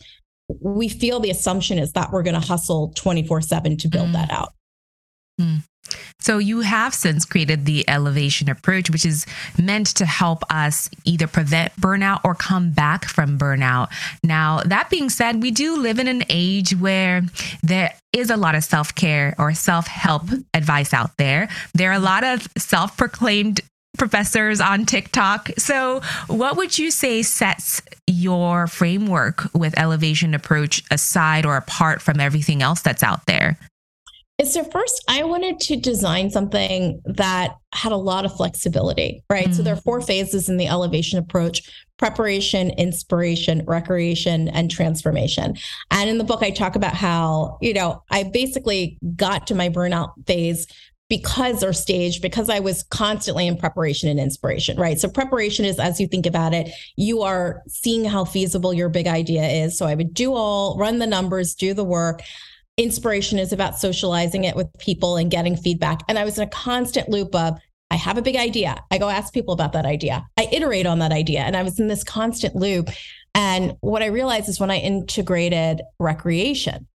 we 0.59 0.89
feel 0.89 1.19
the 1.19 1.31
assumption 1.31 1.79
is 1.79 1.93
that 1.93 2.11
we're 2.11 2.23
going 2.23 2.39
to 2.39 2.45
hustle 2.45 2.91
24 2.95 3.41
7 3.41 3.77
to 3.77 3.87
build 3.87 4.09
mm. 4.09 4.13
that 4.13 4.31
out. 4.31 4.53
Mm. 5.39 5.63
So, 6.19 6.37
you 6.37 6.61
have 6.61 6.93
since 6.93 7.25
created 7.25 7.65
the 7.65 7.87
elevation 7.89 8.49
approach, 8.49 8.89
which 8.89 9.05
is 9.05 9.25
meant 9.61 9.87
to 9.95 10.05
help 10.05 10.43
us 10.49 10.89
either 11.03 11.27
prevent 11.27 11.75
burnout 11.79 12.21
or 12.23 12.35
come 12.35 12.71
back 12.71 13.05
from 13.05 13.37
burnout. 13.37 13.89
Now, 14.23 14.61
that 14.65 14.89
being 14.89 15.09
said, 15.09 15.41
we 15.41 15.51
do 15.51 15.77
live 15.77 15.99
in 15.99 16.07
an 16.07 16.23
age 16.29 16.75
where 16.75 17.21
there 17.63 17.93
is 18.13 18.29
a 18.29 18.37
lot 18.37 18.55
of 18.55 18.63
self 18.63 18.95
care 18.95 19.35
or 19.37 19.53
self 19.53 19.87
help 19.87 20.23
advice 20.53 20.93
out 20.93 21.17
there. 21.17 21.49
There 21.73 21.91
are 21.91 21.95
a 21.95 21.99
lot 21.99 22.23
of 22.23 22.47
self 22.57 22.97
proclaimed 22.97 23.61
professors 23.97 24.61
on 24.61 24.85
TikTok. 24.85 25.51
So, 25.57 26.01
what 26.27 26.57
would 26.57 26.77
you 26.77 26.91
say 26.91 27.23
sets 27.23 27.81
your 28.07 28.67
framework 28.67 29.47
with 29.53 29.77
elevation 29.77 30.33
approach 30.33 30.83
aside 30.91 31.45
or 31.45 31.57
apart 31.57 32.01
from 32.01 32.19
everything 32.19 32.61
else 32.61 32.81
that's 32.81 33.03
out 33.03 33.25
there? 33.25 33.57
So 34.43 34.65
first, 34.65 35.03
I 35.07 35.23
wanted 35.23 35.61
to 35.61 35.77
design 35.77 36.29
something 36.29 37.01
that 37.05 37.55
had 37.73 37.93
a 37.93 37.97
lot 37.97 38.25
of 38.25 38.35
flexibility, 38.35 39.23
right? 39.29 39.45
Mm-hmm. 39.45 39.53
So 39.53 39.63
there 39.63 39.73
are 39.73 39.81
four 39.81 40.01
mm. 40.01 40.07
phases 40.07 40.49
in 40.49 40.57
the 40.57 40.67
elevation 40.67 41.19
approach: 41.19 41.61
preparation, 41.97 42.71
inspiration, 42.71 43.63
recreation, 43.65 44.49
and 44.49 44.69
transformation. 44.69 45.55
And 45.89 46.09
in 46.09 46.17
the 46.17 46.25
book, 46.25 46.43
I 46.43 46.51
talk 46.51 46.75
about 46.75 46.95
how, 46.95 47.57
you 47.61 47.73
know, 47.73 48.03
I 48.11 48.23
basically 48.23 48.97
got 49.15 49.47
to 49.47 49.55
my 49.55 49.69
burnout 49.69 50.11
phase 50.27 50.67
because 51.07 51.63
or 51.63 51.71
stage 51.71 52.21
because 52.21 52.49
I 52.49 52.59
was 52.59 52.83
constantly 52.83 53.47
in 53.47 53.55
preparation 53.55 54.09
and 54.09 54.19
inspiration, 54.19 54.77
right? 54.77 54.99
So 54.99 55.07
preparation 55.07 55.63
is 55.63 55.79
as 55.79 55.99
you 55.99 56.07
think 56.07 56.25
about 56.25 56.53
it, 56.53 56.71
you 56.97 57.21
are 57.21 57.61
seeing 57.67 58.03
how 58.03 58.25
feasible 58.25 58.73
your 58.73 58.89
big 58.89 59.07
idea 59.07 59.43
is. 59.43 59.77
So 59.77 59.85
I 59.85 59.95
would 59.95 60.13
do 60.13 60.33
all, 60.33 60.77
run 60.77 60.99
the 60.99 61.07
numbers, 61.07 61.53
do 61.55 61.73
the 61.73 61.83
work 61.83 62.21
inspiration 62.77 63.39
is 63.39 63.53
about 63.53 63.77
socializing 63.77 64.43
it 64.43 64.55
with 64.55 64.67
people 64.79 65.17
and 65.17 65.31
getting 65.31 65.55
feedback. 65.55 66.01
And 66.07 66.19
I 66.19 66.25
was 66.25 66.37
in 66.37 66.47
a 66.47 66.51
constant 66.51 67.09
loop 67.09 67.33
of, 67.35 67.57
I 67.91 67.95
have 67.95 68.17
a 68.17 68.21
big 68.21 68.35
idea. 68.35 68.83
I 68.91 68.97
go 68.97 69.09
ask 69.09 69.33
people 69.33 69.53
about 69.53 69.73
that 69.73 69.85
idea. 69.85 70.25
I 70.37 70.49
iterate 70.51 70.85
on 70.85 70.99
that 70.99 71.11
idea. 71.11 71.41
And 71.41 71.55
I 71.55 71.63
was 71.63 71.79
in 71.79 71.87
this 71.87 72.03
constant 72.03 72.55
loop. 72.55 72.89
And 73.33 73.73
what 73.81 74.01
I 74.01 74.07
realized 74.07 74.49
is 74.49 74.59
when 74.59 74.71
I 74.71 74.77
integrated 74.77 75.81
recreation, 75.99 76.87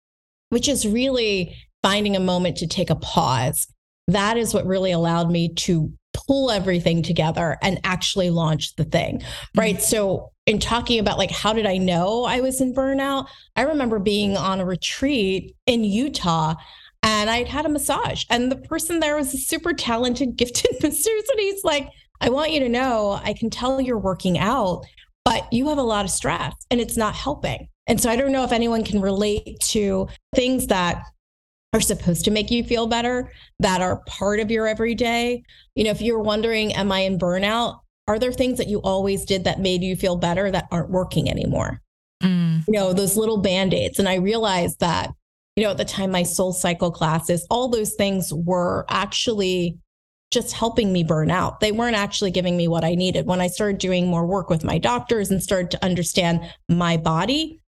which 0.51 0.69
is 0.69 0.87
really 0.87 1.57
finding 1.83 2.17
a 2.17 2.21
moment 2.21 2.57
to 2.59 2.67
take 2.67 2.91
a 2.91 2.97
pause, 2.97 3.67
that 4.09 4.37
is 4.37 4.53
what 4.53 4.67
really 4.67 4.91
allowed 4.91 5.31
me 5.31 5.55
to 5.55 5.93
pull 6.13 6.51
everything 6.51 7.03
together 7.03 7.57
and 7.63 7.81
actually 7.85 8.31
launch 8.31 8.75
the 8.75 8.85
thing. 8.85 9.23
Right. 9.57 9.77
Mm-hmm. 9.77 9.85
So 9.85 10.33
in 10.51 10.59
talking 10.59 10.99
about 10.99 11.17
like 11.17 11.31
how 11.31 11.53
did 11.53 11.65
I 11.65 11.79
know 11.79 12.25
I 12.25 12.41
was 12.41 12.61
in 12.61 12.75
burnout, 12.75 13.29
I 13.57 13.63
remember 13.63 13.99
being 13.99 14.37
on 14.37 14.61
a 14.61 14.67
retreat 14.67 15.57
in 15.67 15.85
Utah 15.85 16.57
and 17.03 17.31
I'd 17.31 17.49
had 17.49 17.65
a 17.65 17.71
massage 17.71 18.25
and 18.29 18.53
the 18.53 18.57
person 18.57 19.01
there 19.01 19.17
was 19.17 19.33
a 19.33 19.39
super 19.39 19.73
talented, 19.73 20.37
gifted 20.37 20.83
masseuse. 20.83 21.29
And 21.31 21.41
he's 21.41 21.65
like, 21.65 21.89
I 22.21 22.29
want 22.29 22.53
you 22.53 22.61
to 22.61 22.69
know 22.69 23.19
I 23.23 23.33
can 23.33 23.49
tell 23.49 23.81
you're 23.81 23.99
working 23.99 24.39
out, 24.39 24.85
but 25.25 25.51
you 25.53 25.69
have 25.69 25.79
a 25.79 25.83
lot 25.83 26.05
of 26.05 26.11
stress 26.11 26.55
and 26.71 26.81
it's 26.81 26.97
not 26.97 27.15
helping. 27.15 27.69
And 27.87 28.01
so 28.01 28.11
I 28.11 28.17
don't 28.17 28.33
know 28.33 28.45
if 28.45 28.53
anyone 28.53 28.85
can 28.85 29.01
relate 29.01 29.59
to 29.61 30.09
things 30.35 30.67
that 30.67 31.03
are 31.73 31.81
supposed 31.81 32.25
to 32.25 32.31
make 32.31 32.51
you 32.51 32.65
feel 32.65 32.87
better 32.87 33.33
that 33.61 33.81
are 33.81 34.03
part 34.07 34.41
of 34.41 34.51
your 34.51 34.67
everyday. 34.67 35.43
You 35.77 35.85
know, 35.85 35.91
if 35.91 36.03
you're 36.03 36.21
wondering, 36.21 36.75
am 36.75 36.91
I 36.93 37.01
in 37.01 37.19
burnout? 37.19 37.79
Are 38.11 38.19
there 38.19 38.33
things 38.33 38.59
that 38.59 38.67
you 38.67 38.81
always 38.81 39.25
did 39.25 39.45
that 39.45 39.61
made 39.61 39.85
you 39.85 39.95
feel 39.95 40.17
better 40.17 40.51
that 40.51 40.67
aren't 40.73 40.91
working 40.91 41.31
anymore? 41.31 41.81
Mm. 42.21 42.65
You 42.67 42.75
know, 42.75 42.93
those 42.93 43.17
little 43.17 43.37
band 43.37 43.73
aids. 43.73 44.01
And 44.01 44.09
I 44.09 44.17
realized 44.17 44.81
that, 44.81 45.13
you 45.55 45.63
know, 45.63 45.71
at 45.71 45.77
the 45.77 45.85
time, 45.85 46.11
my 46.11 46.25
soul 46.25 46.53
cycle 46.53 46.91
classes, 46.91 47.47
all 47.51 47.69
those 47.69 47.95
things 47.95 48.35
were 48.35 48.85
actually 48.89 49.79
just 50.33 50.55
helping 50.55 50.93
me 50.93 51.05
burn 51.05 51.31
out. 51.31 51.61
They 51.61 51.71
weren't 51.71 51.95
actually 51.95 52.33
giving 52.33 52.57
me 52.57 52.67
what 52.67 52.83
I 52.83 52.97
needed. 52.97 53.27
When 53.27 53.41
I 53.41 53.47
started 53.47 53.79
doing 53.79 54.09
more 54.09 54.27
work 54.27 54.51
with 54.51 54.65
my 54.65 54.79
doctors 54.79 55.31
and 55.31 55.41
started 55.41 55.71
to 55.71 55.85
understand 55.85 56.41
my 56.69 56.97
body, 56.97 57.61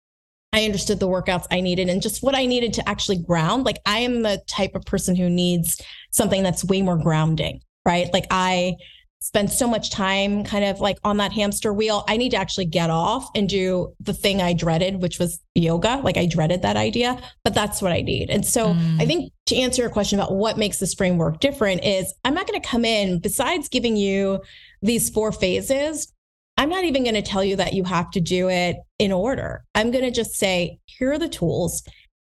I 0.53 0.65
understood 0.65 0.99
the 0.99 1.07
workouts 1.07 1.45
I 1.51 1.61
needed 1.61 1.87
and 1.87 2.01
just 2.01 2.23
what 2.23 2.33
I 2.33 2.47
needed 2.47 2.73
to 2.73 2.89
actually 2.89 3.17
ground. 3.17 3.63
Like 3.63 3.77
I 3.85 3.99
am 3.99 4.23
the 4.23 4.41
type 4.47 4.73
of 4.73 4.85
person 4.85 5.15
who 5.15 5.29
needs 5.29 5.79
something 6.09 6.41
that's 6.41 6.65
way 6.65 6.81
more 6.81 6.97
grounding, 6.97 7.61
right? 7.85 8.11
Like 8.11 8.25
I 8.31 8.77
spend 9.21 9.51
so 9.51 9.67
much 9.67 9.91
time 9.91 10.43
kind 10.43 10.65
of 10.65 10.79
like 10.79 10.97
on 11.03 11.17
that 11.17 11.31
hamster 11.31 11.71
wheel. 11.71 12.03
I 12.07 12.17
need 12.17 12.31
to 12.31 12.37
actually 12.37 12.65
get 12.65 12.89
off 12.89 13.29
and 13.35 13.47
do 13.47 13.93
the 13.99 14.13
thing 14.13 14.41
I 14.41 14.53
dreaded, 14.53 14.99
which 14.99 15.19
was 15.19 15.39
yoga. 15.53 16.01
Like 16.03 16.17
I 16.17 16.25
dreaded 16.25 16.63
that 16.63 16.75
idea, 16.75 17.21
but 17.43 17.53
that's 17.53 17.83
what 17.83 17.91
I 17.91 18.01
need. 18.01 18.31
And 18.31 18.43
so 18.43 18.73
mm. 18.73 18.99
I 18.99 19.05
think 19.05 19.31
to 19.45 19.55
answer 19.55 19.83
your 19.83 19.91
question 19.91 20.19
about 20.19 20.33
what 20.33 20.57
makes 20.57 20.79
this 20.79 20.95
framework 20.95 21.39
different 21.39 21.85
is 21.85 22.11
I'm 22.25 22.33
not 22.33 22.47
going 22.47 22.59
to 22.59 22.67
come 22.67 22.83
in, 22.83 23.19
besides 23.19 23.69
giving 23.69 23.95
you 23.95 24.41
these 24.81 25.11
four 25.11 25.31
phases, 25.31 26.11
I'm 26.57 26.69
not 26.69 26.83
even 26.83 27.03
going 27.03 27.15
to 27.15 27.21
tell 27.21 27.43
you 27.43 27.55
that 27.57 27.73
you 27.73 27.83
have 27.83 28.09
to 28.11 28.21
do 28.21 28.49
it 28.49 28.77
in 28.97 29.11
order. 29.11 29.63
I'm 29.75 29.91
going 29.91 30.03
to 30.03 30.11
just 30.11 30.33
say, 30.33 30.79
here 30.85 31.11
are 31.11 31.19
the 31.19 31.29
tools. 31.29 31.83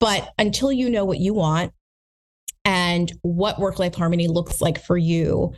But 0.00 0.32
until 0.36 0.72
you 0.72 0.90
know 0.90 1.04
what 1.04 1.20
you 1.20 1.32
want 1.32 1.72
and 2.64 3.12
what 3.22 3.60
work 3.60 3.78
life 3.78 3.94
harmony 3.94 4.26
looks 4.26 4.60
like 4.60 4.84
for 4.84 4.96
you, 4.96 5.52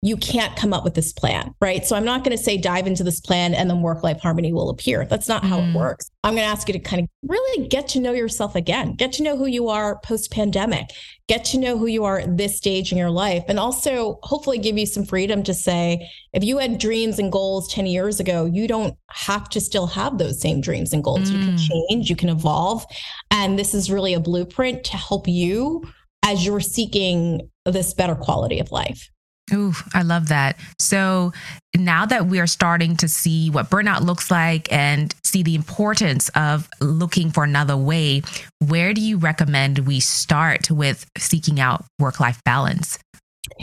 you 0.00 0.16
can't 0.16 0.54
come 0.54 0.72
up 0.72 0.84
with 0.84 0.94
this 0.94 1.12
plan, 1.12 1.54
right? 1.60 1.84
So 1.84 1.96
I'm 1.96 2.04
not 2.04 2.22
going 2.22 2.36
to 2.36 2.42
say 2.42 2.56
dive 2.56 2.86
into 2.86 3.02
this 3.02 3.20
plan 3.20 3.52
and 3.52 3.68
then 3.68 3.82
work 3.82 4.04
life 4.04 4.20
harmony 4.20 4.52
will 4.52 4.70
appear. 4.70 5.04
That's 5.04 5.26
not 5.26 5.42
how 5.42 5.58
mm. 5.58 5.70
it 5.70 5.76
works. 5.76 6.08
I'm 6.22 6.34
going 6.34 6.46
to 6.46 6.50
ask 6.52 6.68
you 6.68 6.74
to 6.74 6.78
kind 6.78 7.02
of 7.02 7.08
really 7.28 7.66
get 7.66 7.88
to 7.88 8.00
know 8.00 8.12
yourself 8.12 8.54
again, 8.54 8.94
get 8.94 9.12
to 9.14 9.24
know 9.24 9.36
who 9.36 9.46
you 9.46 9.68
are 9.68 9.98
post 10.04 10.30
pandemic, 10.30 10.90
get 11.26 11.44
to 11.46 11.58
know 11.58 11.76
who 11.76 11.86
you 11.86 12.04
are 12.04 12.20
at 12.20 12.36
this 12.36 12.56
stage 12.56 12.92
in 12.92 12.98
your 12.98 13.10
life, 13.10 13.42
and 13.48 13.58
also 13.58 14.20
hopefully 14.22 14.58
give 14.58 14.78
you 14.78 14.86
some 14.86 15.04
freedom 15.04 15.42
to 15.42 15.52
say, 15.52 16.08
if 16.32 16.44
you 16.44 16.58
had 16.58 16.78
dreams 16.78 17.18
and 17.18 17.32
goals 17.32 17.72
10 17.72 17.86
years 17.86 18.20
ago, 18.20 18.44
you 18.44 18.68
don't 18.68 18.94
have 19.10 19.48
to 19.48 19.60
still 19.60 19.88
have 19.88 20.18
those 20.18 20.40
same 20.40 20.60
dreams 20.60 20.92
and 20.92 21.02
goals. 21.02 21.28
Mm. 21.28 21.32
You 21.32 21.44
can 21.44 21.54
mm. 21.56 21.68
change, 21.68 22.10
you 22.10 22.16
can 22.16 22.28
evolve. 22.28 22.86
And 23.32 23.58
this 23.58 23.74
is 23.74 23.90
really 23.90 24.14
a 24.14 24.20
blueprint 24.20 24.84
to 24.84 24.96
help 24.96 25.26
you 25.26 25.82
as 26.24 26.46
you're 26.46 26.60
seeking 26.60 27.50
this 27.64 27.94
better 27.94 28.14
quality 28.14 28.60
of 28.60 28.70
life. 28.70 29.10
Ooh, 29.52 29.72
I 29.94 30.02
love 30.02 30.28
that. 30.28 30.56
So 30.78 31.32
now 31.76 32.06
that 32.06 32.26
we 32.26 32.38
are 32.40 32.46
starting 32.46 32.96
to 32.98 33.08
see 33.08 33.50
what 33.50 33.70
burnout 33.70 34.02
looks 34.02 34.30
like 34.30 34.70
and 34.72 35.14
see 35.24 35.42
the 35.42 35.54
importance 35.54 36.28
of 36.30 36.68
looking 36.80 37.30
for 37.30 37.44
another 37.44 37.76
way, 37.76 38.22
where 38.66 38.92
do 38.92 39.00
you 39.00 39.18
recommend 39.18 39.80
we 39.80 40.00
start 40.00 40.70
with 40.70 41.06
seeking 41.16 41.60
out 41.60 41.84
work 41.98 42.20
life 42.20 42.42
balance? 42.44 42.98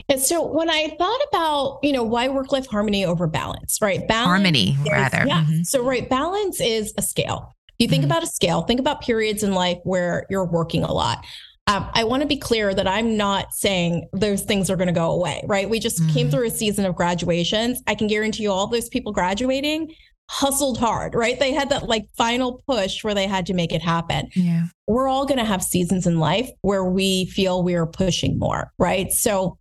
And 0.10 0.20
so 0.20 0.44
when 0.46 0.70
I 0.70 0.96
thought 0.98 1.20
about, 1.30 1.80
you 1.84 1.92
know, 1.92 2.04
why 2.04 2.28
work 2.28 2.52
life 2.52 2.66
harmony 2.68 3.06
over 3.06 3.28
balance, 3.28 3.80
right? 3.82 4.08
Balance 4.08 4.28
harmony, 4.28 4.78
rather. 4.92 5.24
Yeah. 5.28 5.44
Mm-hmm. 5.44 5.64
So, 5.64 5.84
right, 5.84 6.10
balance 6.10 6.60
is 6.60 6.94
a 6.98 7.02
scale. 7.02 7.54
You 7.78 7.88
think 7.88 8.04
mm-hmm. 8.04 8.12
about 8.12 8.24
a 8.24 8.28
scale, 8.28 8.62
think 8.64 8.80
about 8.80 9.02
periods 9.02 9.44
in 9.44 9.54
life 9.54 9.78
where 9.84 10.26
you're 10.30 10.46
working 10.46 10.84
a 10.84 10.92
lot. 10.92 11.24
Um, 11.68 11.90
I 11.94 12.04
want 12.04 12.22
to 12.22 12.28
be 12.28 12.38
clear 12.38 12.76
that 12.76 12.88
I'm 12.88 13.18
not 13.18 13.54
saying 13.54 14.08
those 14.14 14.44
things 14.44 14.70
are 14.70 14.76
going 14.76 14.88
to 14.88 14.94
go 14.94 15.12
away, 15.12 15.44
right? 15.48 15.68
We 15.68 15.80
just 15.80 16.00
mm. 16.00 16.14
came 16.14 16.30
through 16.30 16.46
a 16.46 16.52
season 16.52 16.86
of 16.86 16.96
graduations. 16.96 17.82
I 17.88 17.96
can 17.96 18.06
guarantee 18.08 18.44
you 18.44 18.52
all 18.52 18.68
those 18.68 18.88
people 18.88 19.12
graduating 19.12 19.96
hustled 20.30 20.78
hard, 20.78 21.14
right? 21.14 21.40
They 21.40 21.54
had 21.54 21.70
that 21.70 21.88
like 21.88 22.08
final 22.18 22.64
push 22.68 23.04
where 23.04 23.14
they 23.14 23.28
had 23.28 23.46
to 23.48 23.54
make 23.54 23.72
it 23.72 23.82
happen. 23.82 24.30
Yeah. 24.36 24.66
We're 24.88 25.08
all 25.08 25.26
going 25.26 25.38
to 25.38 25.46
have 25.46 25.64
seasons 25.64 26.08
in 26.08 26.20
life 26.20 26.50
where 26.62 26.84
we 26.84 27.26
feel 27.28 27.64
we 27.64 27.76
are 27.76 27.86
pushing 27.86 28.40
more, 28.40 28.72
right? 28.80 29.12
So 29.12 29.58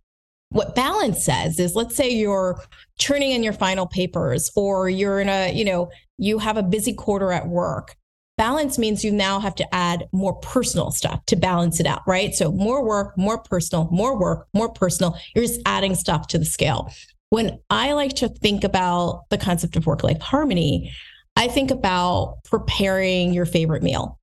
what 0.49 0.75
balance 0.75 1.23
says 1.23 1.59
is 1.59 1.75
let's 1.75 1.95
say 1.95 2.09
you're 2.09 2.61
turning 2.99 3.31
in 3.31 3.43
your 3.43 3.53
final 3.53 3.85
papers 3.85 4.51
or 4.55 4.89
you're 4.89 5.19
in 5.19 5.29
a, 5.29 5.53
you 5.53 5.65
know, 5.65 5.89
you 6.17 6.39
have 6.39 6.57
a 6.57 6.63
busy 6.63 6.93
quarter 6.93 7.31
at 7.31 7.47
work 7.47 7.95
Balance 8.37 8.77
means 8.77 9.03
you 9.03 9.13
now 9.13 9.39
have 9.39 9.55
to 9.55 9.75
add 9.75 10.09
more 10.11 10.33
personal 10.35 10.91
stuff 10.91 11.25
to 11.27 11.37
balance 11.37 11.79
it 11.79 11.85
out, 11.85 12.01
right? 12.05 12.33
So 12.33 12.51
more 12.51 12.83
work, 12.83 13.17
more 13.17 13.37
personal, 13.37 13.87
more 13.91 14.19
work, 14.19 14.47
more 14.53 14.69
personal. 14.69 15.17
You're 15.33 15.45
just 15.45 15.61
adding 15.65 15.95
stuff 15.95 16.27
to 16.27 16.37
the 16.37 16.45
scale. 16.45 16.93
When 17.29 17.59
I 17.69 17.93
like 17.93 18.13
to 18.15 18.27
think 18.27 18.63
about 18.63 19.23
the 19.29 19.37
concept 19.37 19.77
of 19.77 19.85
work 19.85 20.03
life 20.03 20.19
harmony, 20.19 20.91
I 21.37 21.47
think 21.47 21.71
about 21.71 22.39
preparing 22.43 23.33
your 23.33 23.45
favorite 23.45 23.83
meal, 23.83 24.19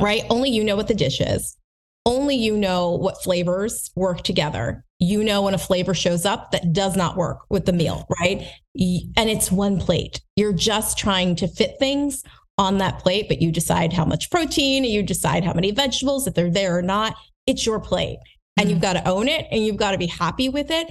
right? 0.00 0.22
Only 0.30 0.50
you 0.50 0.64
know 0.64 0.76
what 0.76 0.88
the 0.88 0.94
dish 0.94 1.20
is. 1.20 1.56
Only 2.06 2.36
you 2.36 2.56
know 2.56 2.92
what 2.92 3.22
flavors 3.22 3.90
work 3.94 4.22
together. 4.22 4.84
You 4.98 5.22
know 5.24 5.42
when 5.42 5.54
a 5.54 5.58
flavor 5.58 5.94
shows 5.94 6.24
up 6.24 6.50
that 6.52 6.72
does 6.72 6.96
not 6.96 7.16
work 7.16 7.40
with 7.50 7.66
the 7.66 7.72
meal, 7.72 8.06
right? 8.20 8.40
And 8.76 9.30
it's 9.30 9.50
one 9.50 9.80
plate. 9.80 10.20
You're 10.36 10.52
just 10.52 10.98
trying 10.98 11.36
to 11.36 11.48
fit 11.48 11.76
things 11.78 12.22
on 12.58 12.78
that 12.78 12.98
plate, 13.00 13.26
but 13.28 13.42
you 13.42 13.50
decide 13.50 13.92
how 13.92 14.04
much 14.04 14.30
protein, 14.30 14.84
you 14.84 15.02
decide 15.02 15.44
how 15.44 15.52
many 15.52 15.70
vegetables, 15.70 16.26
if 16.26 16.34
they're 16.34 16.50
there 16.50 16.76
or 16.76 16.82
not. 16.82 17.16
It's 17.46 17.66
your 17.66 17.80
plate. 17.80 18.18
And 18.56 18.70
you've 18.70 18.78
mm. 18.78 18.82
got 18.82 18.92
to 18.92 19.08
own 19.08 19.28
it 19.28 19.46
and 19.50 19.64
you've 19.64 19.76
got 19.76 19.90
to 19.90 19.98
be 19.98 20.06
happy 20.06 20.48
with 20.48 20.70
it. 20.70 20.88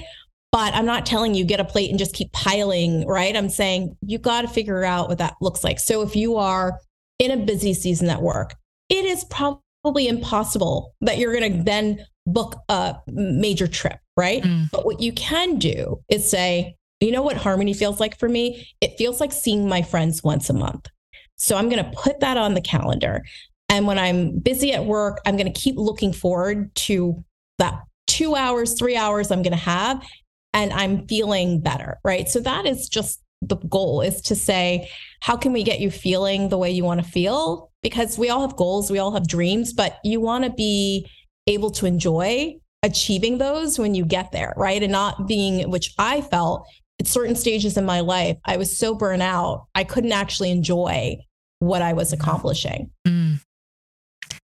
But 0.52 0.76
I'm 0.76 0.86
not 0.86 1.06
telling 1.06 1.34
you 1.34 1.46
get 1.46 1.60
a 1.60 1.66
plate 1.66 1.90
and 1.90 1.98
just 1.98 2.14
keep 2.14 2.32
piling, 2.32 3.08
right? 3.08 3.36
I'm 3.36 3.50
saying 3.50 3.98
you 4.06 4.20
got 4.20 4.42
to 4.42 4.48
figure 4.48 4.84
out 4.84 5.10
what 5.10 5.18
that 5.18 5.36
looks 5.42 5.64
like. 5.64 5.80
So 5.80 6.02
if 6.02 6.16
you 6.16 6.36
are 6.36 6.80
in 7.18 7.32
a 7.32 7.38
busy 7.38 7.74
season 7.74 8.10
at 8.10 8.22
work, 8.22 8.54
it 8.90 9.06
is 9.06 9.24
probably 9.24 10.08
impossible 10.08 10.94
that 11.02 11.18
you're 11.18 11.34
going 11.34 11.58
to 11.58 11.64
then 11.64 12.06
book 12.28 12.58
a 12.70 12.98
major 13.08 13.68
trip, 13.68 13.98
right? 14.16 14.44
Mm. 14.44 14.70
But 14.72 14.86
what 14.86 15.00
you 15.00 15.12
can 15.14 15.58
do 15.58 16.02
is 16.10 16.30
say, 16.30 16.76
you 17.00 17.12
know 17.12 17.24
what 17.24 17.38
harmony 17.38 17.74
feels 17.74 18.00
like 18.00 18.20
for 18.20 18.30
me? 18.30 18.68
It 18.80 18.98
feels 18.98 19.20
like 19.20 19.32
seeing 19.32 19.68
my 19.68 19.82
friends 19.82 20.24
once 20.24 20.50
a 20.50 20.54
month. 20.54 20.88
So 21.36 21.58
I'm 21.58 21.70
going 21.70 21.84
to 21.84 21.92
put 21.92 22.20
that 22.22 22.38
on 22.38 22.54
the 22.54 22.62
calendar. 22.62 23.24
And 23.70 23.88
when 23.88 23.98
I'm 23.98 24.40
busy 24.40 24.74
at 24.74 24.86
work, 24.86 25.20
I'm 25.26 25.36
going 25.36 25.52
to 25.52 25.60
keep 25.60 25.76
looking 25.78 26.14
forward 26.14 26.74
to 26.76 27.24
that 27.60 27.82
two 28.08 28.36
hours, 28.36 28.78
three 28.78 28.96
hours 28.96 29.32
I'm 29.32 29.42
going 29.42 29.52
to 29.52 29.58
have. 29.58 30.06
And 30.54 30.72
I'm 30.72 31.08
feeling 31.08 31.62
better. 31.62 31.98
Right. 32.04 32.28
So 32.30 32.40
that 32.42 32.66
is 32.66 32.88
just 32.88 33.24
the 33.42 33.56
goal 33.56 34.02
is 34.02 34.22
to 34.22 34.36
say, 34.36 34.90
how 35.22 35.36
can 35.36 35.54
we 35.54 35.64
get 35.64 35.80
you 35.80 35.92
feeling 35.92 36.50
the 36.50 36.58
way 36.58 36.72
you 36.72 36.84
want 36.84 37.04
to 37.04 37.10
feel? 37.10 37.72
Because 37.82 38.18
we 38.18 38.30
all 38.30 38.42
have 38.42 38.56
goals, 38.56 38.90
we 38.90 39.00
all 39.00 39.12
have 39.12 39.28
dreams, 39.28 39.74
but 39.74 39.98
you 40.04 40.22
want 40.22 40.46
to 40.46 40.50
be 40.52 41.10
able 41.48 41.72
to 41.72 41.86
enjoy 41.86 42.56
achieving 42.84 43.38
those 43.38 43.80
when 43.80 43.96
you 43.96 44.06
get 44.06 44.32
there, 44.32 44.54
right? 44.58 44.82
And 44.82 44.92
not 44.92 45.28
being, 45.28 45.70
which 45.70 45.94
I 45.98 46.22
felt 46.22 46.68
at 47.04 47.08
certain 47.08 47.36
stages 47.36 47.78
in 47.78 47.86
my 47.86 48.00
life, 48.00 48.38
I 48.46 48.58
was 48.58 48.78
so 48.78 48.96
burnt 48.96 49.22
out, 49.22 49.68
I 49.76 49.84
couldn't 49.84 50.14
actually 50.14 50.52
enjoy 50.52 51.18
what 51.60 51.82
I 51.82 51.94
was 51.94 52.14
accomplishing. 52.14 52.92
Mm. 53.08 53.42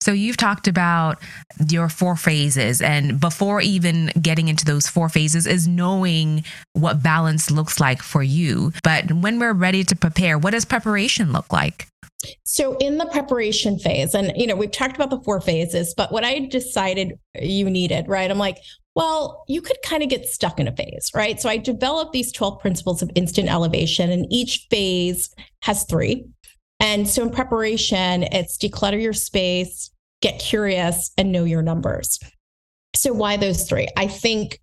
So 0.02 0.12
you've 0.12 0.38
talked 0.38 0.68
about 0.68 1.22
your 1.70 1.88
four 1.88 2.18
phases 2.18 2.82
and 2.82 3.20
before 3.20 3.62
even 3.62 4.12
getting 4.22 4.50
into 4.50 4.66
those 4.66 4.88
four 4.88 5.08
phases 5.08 5.48
is 5.48 5.68
knowing 5.68 6.44
what 6.74 7.02
balance 7.02 7.50
looks 7.50 7.80
like 7.80 8.02
for 8.02 8.22
you. 8.22 8.74
But 8.84 9.12
when 9.14 9.40
we're 9.40 9.54
ready 9.54 9.84
to 9.86 9.96
prepare, 9.96 10.38
what 10.38 10.52
does 10.52 10.66
preparation 10.66 11.32
look 11.32 11.54
like? 11.54 11.88
So 12.44 12.78
in 12.78 12.98
the 12.98 13.06
preparation 13.06 13.80
phase 13.80 14.14
and 14.14 14.32
you 14.36 14.48
know 14.48 14.56
we've 14.56 14.72
talked 14.72 14.96
about 14.96 15.10
the 15.10 15.22
four 15.22 15.42
phases 15.42 15.94
but 15.96 16.12
what 16.12 16.24
I 16.24 16.40
decided 16.40 17.20
you 17.40 17.70
needed, 17.70 18.08
right? 18.08 18.30
I'm 18.30 18.38
like, 18.38 18.58
well, 18.96 19.44
you 19.48 19.62
could 19.62 19.78
kind 19.84 20.04
of 20.04 20.10
get 20.10 20.26
stuck 20.28 20.60
in 20.60 20.68
a 20.68 20.76
phase, 20.76 21.10
right? 21.16 21.42
So 21.42 21.50
I 21.50 21.58
developed 21.58 22.14
these 22.14 22.32
12 22.32 22.60
principles 22.60 23.02
of 23.02 23.10
instant 23.16 23.50
elevation 23.50 24.12
and 24.12 24.28
each 24.32 24.68
phase 24.70 25.34
has 25.62 25.84
3. 25.86 26.26
And 26.80 27.08
so 27.08 27.24
in 27.24 27.30
preparation, 27.30 28.24
it's 28.24 28.58
declutter 28.58 29.02
your 29.02 29.14
space, 29.14 29.90
get 30.22 30.40
curious, 30.40 31.12
and 31.18 31.32
know 31.32 31.46
your 31.46 31.62
numbers. 31.62 32.20
So 32.96 33.14
why 33.14 33.38
those 33.38 33.68
three? 33.68 33.88
I 33.98 34.08
think 34.08 34.60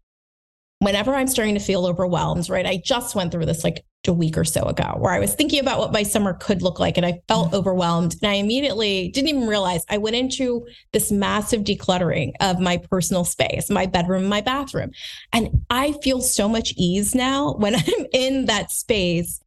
whenever 0.80 1.14
I'm 1.14 1.28
starting 1.28 1.54
to 1.54 1.60
feel 1.60 1.86
overwhelmed, 1.86 2.48
right? 2.48 2.66
I 2.66 2.80
just 2.84 3.14
went 3.14 3.30
through 3.30 3.46
this 3.46 3.62
like 3.64 3.84
a 4.08 4.12
week 4.14 4.38
or 4.38 4.44
so 4.44 4.62
ago 4.62 4.94
where 4.96 5.12
I 5.12 5.18
was 5.18 5.34
thinking 5.34 5.60
about 5.60 5.78
what 5.78 5.92
my 5.92 6.02
summer 6.02 6.32
could 6.32 6.62
look 6.62 6.80
like 6.80 6.96
and 6.96 7.04
I 7.04 7.20
felt 7.28 7.48
mm-hmm. 7.48 7.56
overwhelmed. 7.56 8.16
And 8.22 8.30
I 8.30 8.34
immediately 8.36 9.10
didn't 9.10 9.28
even 9.28 9.46
realize 9.46 9.84
I 9.90 9.98
went 9.98 10.16
into 10.16 10.66
this 10.94 11.12
massive 11.12 11.64
decluttering 11.64 12.32
of 12.40 12.58
my 12.60 12.78
personal 12.78 13.24
space, 13.24 13.68
my 13.68 13.84
bedroom, 13.84 14.24
my 14.24 14.40
bathroom. 14.40 14.90
And 15.34 15.64
I 15.68 15.92
feel 16.02 16.22
so 16.22 16.48
much 16.48 16.72
ease 16.78 17.14
now 17.14 17.52
when 17.58 17.74
I'm 17.76 18.06
in 18.12 18.46
that 18.46 18.70
space 18.70 19.38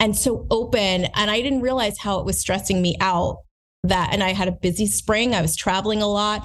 and 0.00 0.16
so 0.16 0.46
open. 0.50 1.04
And 1.14 1.30
I 1.30 1.42
didn't 1.42 1.60
realize 1.60 1.98
how 1.98 2.18
it 2.18 2.24
was 2.24 2.40
stressing 2.40 2.80
me 2.80 2.96
out 3.00 3.36
that. 3.84 4.12
And 4.12 4.22
I 4.22 4.32
had 4.32 4.48
a 4.48 4.52
busy 4.52 4.86
spring, 4.86 5.34
I 5.34 5.42
was 5.42 5.54
traveling 5.54 6.00
a 6.00 6.08
lot, 6.08 6.42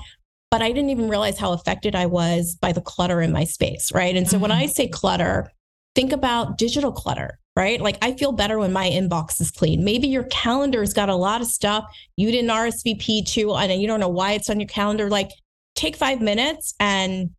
but 0.53 0.61
I 0.61 0.71
didn't 0.71 0.91
even 0.91 1.09
realize 1.09 1.39
how 1.39 1.53
affected 1.53 1.95
I 1.95 2.05
was 2.05 2.53
by 2.53 2.73
the 2.73 2.79
clutter 2.79 3.21
in 3.21 3.31
my 3.31 3.43
space. 3.43 3.91
Right. 3.91 4.15
And 4.15 4.27
so 4.27 4.35
mm-hmm. 4.35 4.43
when 4.43 4.51
I 4.51 4.67
say 4.67 4.87
clutter, 4.87 5.51
think 5.95 6.11
about 6.11 6.59
digital 6.59 6.91
clutter, 6.91 7.39
right? 7.55 7.81
Like 7.81 7.97
I 8.03 8.13
feel 8.13 8.31
better 8.33 8.59
when 8.59 8.71
my 8.71 8.87
inbox 8.87 9.41
is 9.41 9.49
clean. 9.49 9.83
Maybe 9.83 10.07
your 10.07 10.25
calendar's 10.25 10.93
got 10.93 11.09
a 11.09 11.15
lot 11.15 11.41
of 11.41 11.47
stuff 11.47 11.85
you 12.17 12.29
didn't 12.29 12.51
RSVP 12.51 13.25
to, 13.31 13.55
and 13.55 13.81
you 13.81 13.87
don't 13.87 13.99
know 13.99 14.07
why 14.07 14.33
it's 14.33 14.47
on 14.47 14.59
your 14.59 14.69
calendar. 14.69 15.09
Like 15.09 15.31
take 15.73 15.95
five 15.95 16.21
minutes 16.21 16.75
and 16.79 17.31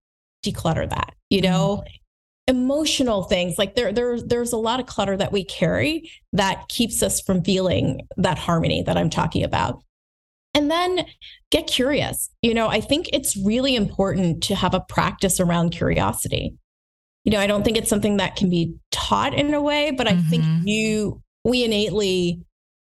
declutter 0.45 0.91
that, 0.91 1.15
you 1.31 1.41
know? 1.41 1.85
Mm-hmm 1.87 1.95
emotional 2.47 3.23
things 3.23 3.57
like 3.57 3.75
there 3.75 3.91
there 3.91 4.21
there's 4.21 4.53
a 4.53 4.57
lot 4.59 4.79
of 4.79 4.85
clutter 4.85 5.17
that 5.17 5.33
we 5.33 5.43
carry 5.43 6.11
that 6.35 6.69
keeps 6.69 7.03
us 7.03 7.19
from 7.23 7.43
feeling 7.43 8.07
that 8.19 8.37
harmony 8.37 8.83
that 8.83 8.99
I'm 8.99 9.09
talking 9.09 9.45
about. 9.45 9.83
And 10.55 10.71
then 10.71 11.07
get 11.51 11.67
curious. 11.67 12.31
You 12.43 12.55
know, 12.55 12.69
I 12.69 12.81
think 12.81 13.09
it's 13.13 13.37
really 13.37 13.75
important 13.75 14.43
to 14.45 14.55
have 14.55 14.75
a 14.75 14.81
practice 14.81 15.41
around 15.41 15.71
curiosity. 15.71 16.55
You 17.25 17.33
know, 17.33 17.41
I 17.41 17.47
don't 17.47 17.65
think 17.65 17.77
it's 17.77 17.89
something 17.89 18.19
that 18.19 18.37
can 18.37 18.51
be 18.51 18.75
taught 18.91 19.35
in 19.35 19.53
a 19.53 19.61
way, 19.63 19.91
but 19.91 20.07
I 20.07 20.13
mm-hmm. 20.13 20.31
think 20.31 20.45
you, 20.65 21.23
we 21.45 21.65
innately 21.65 22.41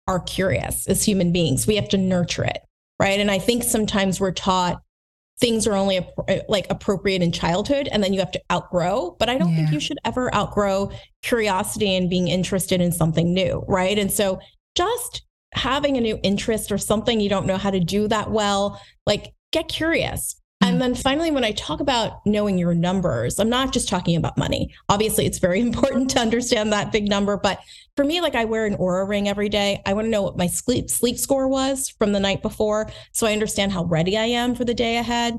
are 0.08 0.20
curious 0.20 0.88
as 0.88 1.04
human 1.04 1.32
beings. 1.32 1.66
We 1.66 1.76
have 1.76 1.90
to 1.90 1.98
nurture 1.98 2.44
it. 2.44 2.62
Right. 3.00 3.20
And 3.20 3.30
I 3.32 3.40
think 3.40 3.64
sometimes 3.64 4.20
we're 4.20 4.32
taught 4.32 4.82
things 5.40 5.68
are 5.68 5.74
only 5.74 6.06
like 6.50 6.66
appropriate 6.70 7.22
in 7.22 7.32
childhood 7.32 7.88
and 7.92 8.04
then 8.04 8.14
you 8.14 8.20
have 8.20 8.32
to 8.32 8.42
outgrow 8.52 9.16
but 9.20 9.30
i 9.30 9.38
don't 9.38 9.52
yeah. 9.52 9.58
think 9.58 9.72
you 9.72 9.80
should 9.80 9.98
ever 10.04 10.34
outgrow 10.34 10.90
curiosity 11.22 11.96
and 11.96 12.10
being 12.10 12.28
interested 12.28 12.82
in 12.82 12.92
something 12.92 13.34
new 13.34 13.64
right 13.68 14.00
and 14.00 14.12
so 14.12 14.40
just 14.76 15.27
having 15.58 15.98
a 15.98 16.02
new 16.02 16.20
interest 16.24 16.72
or 16.72 16.78
something 16.78 17.20
you 17.20 17.30
don't 17.30 17.46
know 17.46 17.58
how 17.58 17.72
to 17.72 17.80
do 17.80 18.08
that 18.08 18.32
well, 18.32 18.82
like 19.06 19.34
get 19.52 19.68
curious. 19.68 20.40
And 20.62 20.78
mm. 20.78 20.80
then 20.80 20.96
finally, 20.96 21.32
when 21.32 21.44
I 21.44 21.52
talk 21.52 21.80
about 21.80 22.26
knowing 22.26 22.58
your 22.58 22.74
numbers, 22.74 23.40
I'm 23.40 23.50
not 23.50 23.74
just 23.74 23.88
talking 23.88 24.16
about 24.16 24.38
money. 24.38 24.74
Obviously, 24.90 25.26
it's 25.26 25.40
very 25.40 25.60
important 25.68 26.10
to 26.12 26.20
understand 26.20 26.74
that 26.74 26.92
big 26.92 27.10
number. 27.10 27.38
But 27.38 27.60
for 27.96 28.04
me, 28.04 28.22
like 28.22 28.36
I 28.36 28.46
wear 28.46 28.66
an 28.66 28.78
Oura 28.78 29.08
ring 29.08 29.28
every 29.28 29.50
day. 29.50 29.82
I 29.86 29.94
want 29.94 30.06
to 30.06 30.12
know 30.12 30.24
what 30.24 30.38
my 30.38 30.48
sleep 30.48 30.90
sleep 30.90 31.18
score 31.18 31.48
was 31.48 31.90
from 31.98 32.12
the 32.12 32.20
night 32.20 32.42
before, 32.42 32.90
so 33.12 33.28
I 33.28 33.34
understand 33.34 33.72
how 33.72 33.86
ready 33.86 34.18
I 34.18 34.26
am 34.26 34.56
for 34.56 34.66
the 34.66 34.74
day 34.74 34.98
ahead. 34.98 35.38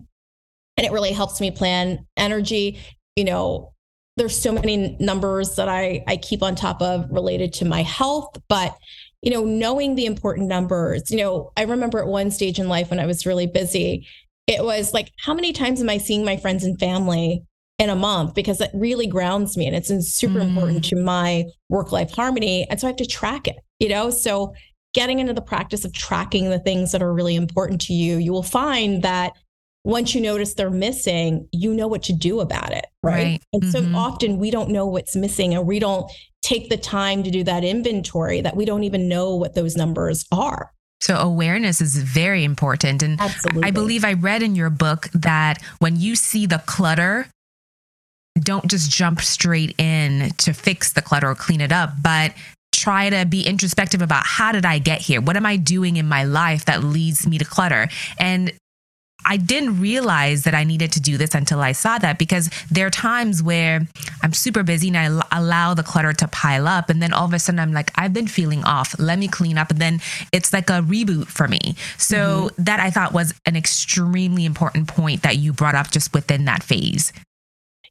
And 0.76 0.86
it 0.86 0.92
really 0.92 1.12
helps 1.12 1.40
me 1.40 1.50
plan 1.50 2.06
energy. 2.16 2.78
You 3.16 3.24
know, 3.24 3.72
there's 4.16 4.40
so 4.40 4.52
many 4.52 4.96
numbers 5.00 5.56
that 5.56 5.68
I 5.68 6.04
I 6.06 6.16
keep 6.16 6.42
on 6.42 6.54
top 6.54 6.80
of 6.80 7.06
related 7.10 7.52
to 7.54 7.64
my 7.64 7.82
health, 7.82 8.36
but 8.48 8.76
you 9.22 9.30
know, 9.30 9.44
knowing 9.44 9.94
the 9.94 10.06
important 10.06 10.48
numbers. 10.48 11.10
You 11.10 11.18
know, 11.18 11.52
I 11.56 11.62
remember 11.62 11.98
at 11.98 12.06
one 12.06 12.30
stage 12.30 12.58
in 12.58 12.68
life 12.68 12.90
when 12.90 13.00
I 13.00 13.06
was 13.06 13.26
really 13.26 13.46
busy, 13.46 14.06
it 14.46 14.64
was 14.64 14.94
like, 14.94 15.12
how 15.24 15.34
many 15.34 15.52
times 15.52 15.80
am 15.80 15.90
I 15.90 15.98
seeing 15.98 16.24
my 16.24 16.36
friends 16.36 16.64
and 16.64 16.78
family 16.78 17.44
in 17.78 17.90
a 17.90 17.96
month? 17.96 18.34
Because 18.34 18.60
it 18.60 18.70
really 18.72 19.06
grounds 19.06 19.56
me 19.56 19.66
and 19.66 19.76
it's 19.76 19.88
super 20.12 20.38
mm. 20.38 20.48
important 20.48 20.84
to 20.86 20.96
my 20.96 21.44
work 21.68 21.92
life 21.92 22.12
harmony. 22.12 22.66
And 22.70 22.80
so 22.80 22.86
I 22.86 22.90
have 22.90 22.96
to 22.96 23.06
track 23.06 23.48
it, 23.48 23.56
you 23.78 23.88
know? 23.88 24.10
So 24.10 24.54
getting 24.94 25.18
into 25.18 25.34
the 25.34 25.42
practice 25.42 25.84
of 25.84 25.92
tracking 25.92 26.48
the 26.48 26.58
things 26.60 26.92
that 26.92 27.02
are 27.02 27.12
really 27.12 27.34
important 27.34 27.80
to 27.82 27.92
you, 27.92 28.16
you 28.16 28.32
will 28.32 28.42
find 28.42 29.02
that 29.02 29.32
once 29.84 30.14
you 30.14 30.20
notice 30.20 30.54
they're 30.54 30.70
missing, 30.70 31.48
you 31.52 31.74
know 31.74 31.86
what 31.86 32.02
to 32.04 32.12
do 32.12 32.40
about 32.40 32.72
it. 32.72 32.86
Right. 33.02 33.14
right. 33.14 33.42
And 33.52 33.62
mm-hmm. 33.62 33.92
so 33.92 33.98
often 33.98 34.38
we 34.38 34.50
don't 34.50 34.70
know 34.70 34.86
what's 34.86 35.14
missing 35.14 35.54
and 35.54 35.66
we 35.66 35.78
don't 35.78 36.10
take 36.48 36.70
the 36.70 36.76
time 36.78 37.22
to 37.22 37.30
do 37.30 37.44
that 37.44 37.62
inventory 37.62 38.40
that 38.40 38.56
we 38.56 38.64
don't 38.64 38.84
even 38.84 39.06
know 39.06 39.34
what 39.34 39.54
those 39.54 39.76
numbers 39.76 40.24
are. 40.32 40.72
So 41.00 41.16
awareness 41.16 41.80
is 41.80 41.96
very 41.96 42.42
important. 42.42 43.02
And 43.02 43.20
Absolutely. 43.20 43.64
I 43.64 43.70
believe 43.70 44.04
I 44.04 44.14
read 44.14 44.42
in 44.42 44.56
your 44.56 44.70
book 44.70 45.08
that 45.12 45.62
when 45.78 45.96
you 45.96 46.16
see 46.16 46.46
the 46.46 46.58
clutter, 46.66 47.28
don't 48.40 48.68
just 48.68 48.90
jump 48.90 49.20
straight 49.20 49.78
in 49.78 50.30
to 50.38 50.52
fix 50.54 50.92
the 50.92 51.02
clutter 51.02 51.28
or 51.28 51.34
clean 51.34 51.60
it 51.60 51.70
up, 51.70 51.90
but 52.02 52.32
try 52.72 53.10
to 53.10 53.26
be 53.26 53.46
introspective 53.46 54.00
about 54.00 54.24
how 54.24 54.50
did 54.50 54.64
I 54.64 54.78
get 54.78 55.00
here? 55.00 55.20
What 55.20 55.36
am 55.36 55.44
I 55.44 55.56
doing 55.56 55.96
in 55.96 56.06
my 56.06 56.24
life 56.24 56.64
that 56.64 56.82
leads 56.82 57.26
me 57.26 57.38
to 57.38 57.44
clutter? 57.44 57.88
And 58.18 58.52
I 59.24 59.36
didn't 59.36 59.80
realize 59.80 60.44
that 60.44 60.54
I 60.54 60.64
needed 60.64 60.92
to 60.92 61.00
do 61.00 61.16
this 61.18 61.34
until 61.34 61.60
I 61.60 61.72
saw 61.72 61.98
that 61.98 62.18
because 62.18 62.48
there 62.70 62.86
are 62.86 62.90
times 62.90 63.42
where 63.42 63.86
I'm 64.22 64.32
super 64.32 64.62
busy 64.62 64.88
and 64.88 64.96
I 64.96 65.22
allow 65.32 65.74
the 65.74 65.82
clutter 65.82 66.12
to 66.14 66.28
pile 66.28 66.68
up. 66.68 66.88
And 66.88 67.02
then 67.02 67.12
all 67.12 67.26
of 67.26 67.34
a 67.34 67.38
sudden 67.38 67.58
I'm 67.58 67.72
like, 67.72 67.90
I've 67.96 68.12
been 68.12 68.28
feeling 68.28 68.64
off. 68.64 68.98
Let 68.98 69.18
me 69.18 69.28
clean 69.28 69.58
up. 69.58 69.70
And 69.70 69.80
then 69.80 70.00
it's 70.32 70.52
like 70.52 70.70
a 70.70 70.80
reboot 70.80 71.26
for 71.26 71.48
me. 71.48 71.74
So 71.98 72.16
mm-hmm. 72.48 72.62
that 72.62 72.80
I 72.80 72.90
thought 72.90 73.12
was 73.12 73.34
an 73.44 73.56
extremely 73.56 74.44
important 74.44 74.88
point 74.88 75.22
that 75.22 75.36
you 75.36 75.52
brought 75.52 75.74
up 75.74 75.90
just 75.90 76.14
within 76.14 76.44
that 76.46 76.62
phase. 76.62 77.12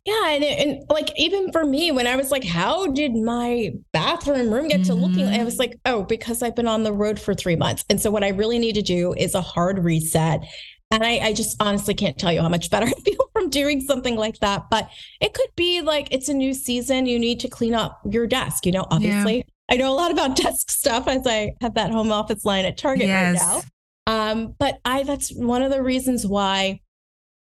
Yeah, 0.05 0.29
and, 0.29 0.43
and 0.43 0.83
like 0.89 1.11
even 1.19 1.51
for 1.51 1.65
me, 1.65 1.91
when 1.91 2.07
I 2.07 2.15
was 2.15 2.31
like, 2.31 2.45
"How 2.45 2.87
did 2.87 3.13
my 3.13 3.73
bathroom 3.91 4.53
room 4.53 4.69
get 4.69 4.85
to 4.85 4.93
mm-hmm. 4.93 5.01
looking?" 5.01 5.27
I 5.27 5.43
was 5.43 5.59
like, 5.59 5.77
"Oh, 5.83 6.03
because 6.03 6.41
I've 6.41 6.55
been 6.55 6.67
on 6.67 6.83
the 6.83 6.93
road 6.93 7.19
for 7.19 7.33
three 7.33 7.57
months." 7.57 7.83
And 7.89 7.99
so, 7.99 8.09
what 8.09 8.23
I 8.23 8.29
really 8.29 8.57
need 8.57 8.75
to 8.75 8.81
do 8.81 9.13
is 9.17 9.35
a 9.35 9.41
hard 9.41 9.83
reset 9.83 10.45
and 10.91 11.03
I, 11.03 11.17
I, 11.19 11.33
just 11.33 11.61
honestly 11.61 11.93
can't 11.93 12.17
tell 12.17 12.31
you 12.31 12.41
how 12.41 12.49
much 12.49 12.69
better 12.69 12.85
I 12.97 13.01
feel 13.01 13.29
from 13.33 13.49
doing 13.49 13.81
something 13.81 14.15
like 14.15 14.39
that. 14.39 14.69
But 14.69 14.89
it 15.19 15.33
could 15.33 15.49
be 15.55 15.81
like 15.81 16.07
it's 16.11 16.29
a 16.29 16.33
new 16.33 16.53
season. 16.53 17.05
You 17.05 17.19
need 17.19 17.39
to 17.41 17.47
clean 17.47 17.73
up 17.73 17.99
your 18.09 18.27
desk. 18.27 18.65
You 18.65 18.71
know, 18.71 18.85
obviously, 18.89 19.37
yeah. 19.37 19.43
I 19.71 19.77
know 19.77 19.91
a 19.91 19.95
lot 19.95 20.11
about 20.11 20.35
desk 20.43 20.71
stuff 20.71 21.07
as 21.07 21.25
I 21.25 21.53
have 21.61 21.73
that 21.75 21.91
home 21.91 22.11
office 22.11 22.45
line 22.45 22.65
at 22.65 22.77
Target 22.77 23.07
yes. 23.07 23.41
right 23.41 23.47
now. 23.47 23.61
Um, 24.07 24.55
but 24.57 24.79
I 24.85 25.03
that's 25.03 25.33
one 25.33 25.61
of 25.61 25.71
the 25.71 25.83
reasons 25.83 26.25
why 26.25 26.79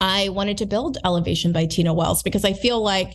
I 0.00 0.28
wanted 0.28 0.58
to 0.58 0.66
build 0.66 0.98
Elevation 1.04 1.52
by 1.52 1.66
Tina 1.66 1.94
Wells 1.94 2.22
because 2.22 2.44
I 2.44 2.52
feel 2.52 2.82
like 2.82 3.14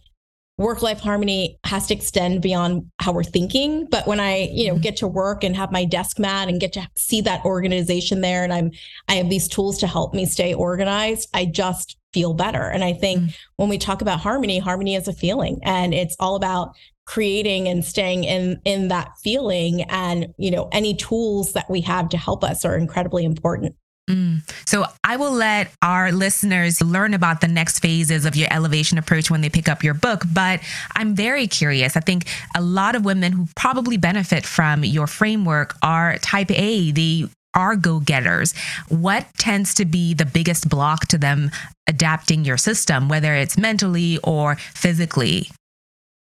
work 0.58 0.82
life 0.82 1.00
harmony 1.00 1.60
has 1.64 1.88
to 1.88 1.94
extend 1.94 2.42
beyond 2.42 2.90
how 3.00 3.12
we're 3.12 3.24
thinking 3.24 3.86
but 3.92 4.08
when 4.08 4.20
i 4.20 4.50
you 4.52 4.68
know 4.68 4.74
mm-hmm. 4.74 4.82
get 4.82 4.98
to 4.98 5.08
work 5.08 5.44
and 5.44 5.56
have 5.56 5.72
my 5.72 5.86
desk 5.86 6.18
mat 6.20 6.48
and 6.48 6.60
get 6.60 6.74
to 6.74 6.88
see 6.96 7.22
that 7.22 7.44
organization 7.46 8.22
there 8.22 8.44
and 8.44 8.52
i'm 8.52 8.72
i 9.08 9.16
have 9.16 9.30
these 9.30 9.48
tools 9.48 9.78
to 9.78 9.88
help 9.88 10.14
me 10.14 10.26
stay 10.26 10.54
organized 10.54 11.30
i 11.34 11.46
just 11.46 11.98
feel 12.12 12.34
better 12.34 12.64
and 12.64 12.84
i 12.84 12.92
think 12.92 13.22
mm-hmm. 13.22 13.32
when 13.58 13.70
we 13.70 13.78
talk 13.78 14.02
about 14.02 14.20
harmony 14.20 14.58
harmony 14.58 14.96
is 14.96 15.08
a 15.08 15.14
feeling 15.14 15.60
and 15.64 15.94
it's 15.94 16.16
all 16.20 16.36
about 16.36 16.72
creating 17.06 17.68
and 17.68 17.86
staying 17.86 18.24
in 18.24 18.60
in 18.66 18.88
that 18.88 19.12
feeling 19.24 19.84
and 19.84 20.34
you 20.38 20.50
know 20.50 20.68
any 20.72 20.96
tools 20.96 21.54
that 21.54 21.70
we 21.70 21.82
have 21.82 22.10
to 22.10 22.18
help 22.18 22.44
us 22.44 22.66
are 22.66 22.76
incredibly 22.76 23.24
important 23.24 23.76
Mm. 24.10 24.42
So 24.66 24.86
I 25.04 25.18
will 25.18 25.34
let 25.34 25.72
our 25.82 26.12
listeners 26.12 26.82
learn 26.82 27.14
about 27.14 27.42
the 27.42 27.48
next 27.48 27.80
phases 27.80 28.26
of 28.26 28.36
your 28.36 28.48
elevation 28.52 28.98
approach 28.98 29.30
when 29.30 29.42
they 29.42 29.50
pick 29.50 29.68
up 29.68 29.84
your 29.84 29.94
book. 29.94 30.24
But 30.32 30.62
I'm 30.96 31.14
very 31.14 31.48
curious. 31.48 31.98
I 31.98 32.00
think 32.00 32.26
a 32.56 32.62
lot 32.62 32.96
of 32.96 33.04
women 33.04 33.34
who 33.34 33.48
probably 33.56 33.98
benefit 33.98 34.46
from 34.46 34.86
your 34.86 35.08
framework 35.08 35.76
are 35.84 36.18
type 36.20 36.52
A. 36.52 36.92
They 36.92 37.26
are 37.54 37.76
go 37.76 38.00
getters. 38.00 38.54
What 38.88 39.26
tends 39.38 39.74
to 39.76 39.86
be 39.86 40.14
the 40.14 40.26
biggest 40.26 40.70
block 40.70 41.08
to 41.08 41.18
them 41.18 41.52
adapting 41.88 42.46
your 42.46 42.58
system, 42.58 43.10
whether 43.10 43.34
it's 43.34 43.58
mentally 43.58 44.20
or 44.24 44.56
physically? 44.56 45.50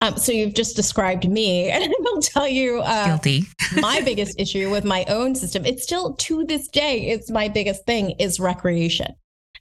Um, 0.00 0.16
so 0.16 0.30
you've 0.30 0.54
just 0.54 0.76
described 0.76 1.28
me, 1.28 1.68
and 1.70 1.84
I 1.84 1.94
will 2.00 2.20
tell 2.20 2.48
you, 2.48 2.80
uh, 2.80 3.06
guilty. 3.06 3.44
my 3.80 4.00
biggest 4.00 4.38
issue 4.38 4.70
with 4.70 4.84
my 4.84 5.04
own 5.08 5.34
system. 5.34 5.64
It's 5.66 5.82
still 5.82 6.14
to 6.14 6.44
this 6.44 6.68
day, 6.68 7.08
it's 7.08 7.30
my 7.30 7.48
biggest 7.48 7.84
thing 7.84 8.10
is 8.12 8.38
recreation, 8.38 9.14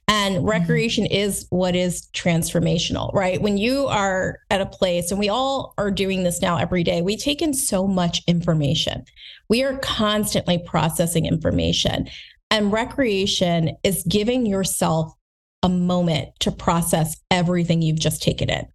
and 0.06 0.36
mm-hmm. 0.36 0.46
recreation 0.46 1.04
mm-hmm. 1.04 1.14
is 1.14 1.46
what 1.50 1.74
is 1.74 2.08
transformational, 2.12 3.12
right? 3.14 3.40
When 3.40 3.58
you 3.58 3.86
are 3.86 4.38
at 4.50 4.60
a 4.60 4.66
place, 4.66 5.10
and 5.10 5.18
we 5.18 5.28
all 5.28 5.74
are 5.76 5.90
doing 5.90 6.22
this 6.22 6.40
now 6.40 6.56
every 6.56 6.84
day, 6.84 7.02
we 7.02 7.16
take 7.16 7.42
in 7.42 7.52
so 7.52 7.86
much 7.86 8.22
information. 8.26 9.04
We 9.48 9.64
are 9.64 9.78
constantly 9.78 10.58
processing 10.58 11.26
information, 11.26 12.08
and 12.50 12.72
recreation 12.72 13.76
is 13.82 14.04
giving 14.08 14.46
yourself 14.46 15.12
a 15.64 15.68
moment 15.68 16.28
to 16.38 16.52
process 16.52 17.16
everything 17.32 17.82
you've 17.82 17.98
just 17.98 18.22
taken 18.22 18.48
in. 18.48 18.68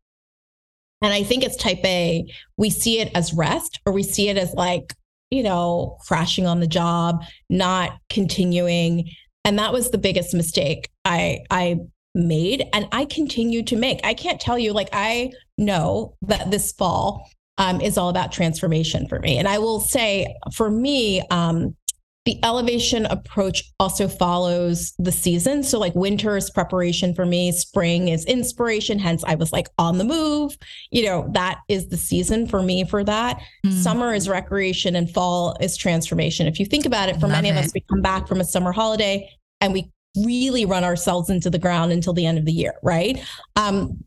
And 1.04 1.14
I 1.14 1.24
think 1.24 1.44
it's 1.44 1.58
type 1.58 1.84
A. 1.86 2.26
We 2.58 2.70
see 2.70 3.00
it 3.00 3.12
as 3.14 3.34
rest 3.34 3.82
or 3.86 3.94
we 3.94 4.04
see 4.04 4.30
it 4.30 4.38
as 4.38 4.54
like, 4.54 4.94
you 5.30 5.44
know, 5.44 5.98
crashing 6.08 6.48
on 6.48 6.62
the 6.62 6.68
job, 6.68 7.24
not 7.50 8.00
continuing. 8.10 9.10
And 9.46 9.60
that 9.60 9.74
was 9.74 9.92
the 9.92 9.98
biggest 9.98 10.34
mistake 10.34 10.90
I 11.06 11.42
I 11.52 11.80
made 12.16 12.66
and 12.74 12.88
I 12.92 13.06
continue 13.06 13.64
to 13.64 13.76
make. 13.76 14.00
I 14.04 14.14
can't 14.14 14.40
tell 14.40 14.58
you 14.58 14.72
like 14.72 14.90
I 14.94 15.32
know 15.58 16.16
that 16.22 16.52
this 16.52 16.72
fall 16.72 17.30
um, 17.58 17.82
is 17.82 17.98
all 17.98 18.10
about 18.10 18.32
transformation 18.32 19.08
for 19.08 19.20
me. 19.20 19.38
And 19.38 19.48
I 19.48 19.60
will 19.60 19.80
say 19.80 20.36
for 20.54 20.72
me, 20.72 21.22
um, 21.30 21.76
the 22.26 22.40
elevation 22.44 23.06
approach 23.08 23.74
also 23.80 24.08
follows 24.08 24.94
the 24.98 25.12
season. 25.12 25.62
So, 25.62 25.78
like 25.78 25.94
winter 25.94 26.38
is 26.38 26.50
preparation 26.50 27.14
for 27.14 27.26
me, 27.26 27.52
spring 27.52 28.08
is 28.08 28.24
inspiration. 28.26 28.98
Hence, 28.98 29.24
I 29.26 29.36
was 29.36 29.52
like 29.52 29.68
on 29.78 29.98
the 29.98 30.06
move. 30.06 30.58
You 30.90 31.06
know, 31.06 31.30
that 31.34 31.60
is 31.68 31.90
the 31.90 31.98
season 31.98 32.48
for 32.48 32.62
me 32.62 32.86
for 32.86 33.04
that. 33.04 33.42
Mm. 33.66 33.74
Summer 33.74 34.14
is 34.14 34.30
recreation 34.30 34.96
and 34.96 35.10
fall 35.10 35.58
is 35.60 35.76
transformation. 35.76 36.48
If 36.48 36.60
you 36.60 36.66
think 36.66 36.86
about 36.86 37.10
it, 37.10 37.16
for 37.16 37.28
Love 37.28 37.32
many 37.32 37.50
it. 37.50 37.52
of 37.52 37.58
us, 37.58 37.72
we 37.74 37.84
come 37.90 38.02
back 38.02 38.28
from 38.28 38.40
a 38.40 38.46
summer 38.46 38.72
holiday 38.72 39.30
and 39.60 39.74
we 39.74 39.92
really 40.18 40.66
run 40.66 40.86
ourselves 40.86 41.30
into 41.30 41.50
the 41.50 41.60
ground 41.60 41.92
until 41.92 42.14
the 42.14 42.26
end 42.26 42.38
of 42.38 42.46
the 42.46 42.54
year, 42.54 42.74
right? 42.84 43.22
Um, 43.58 44.04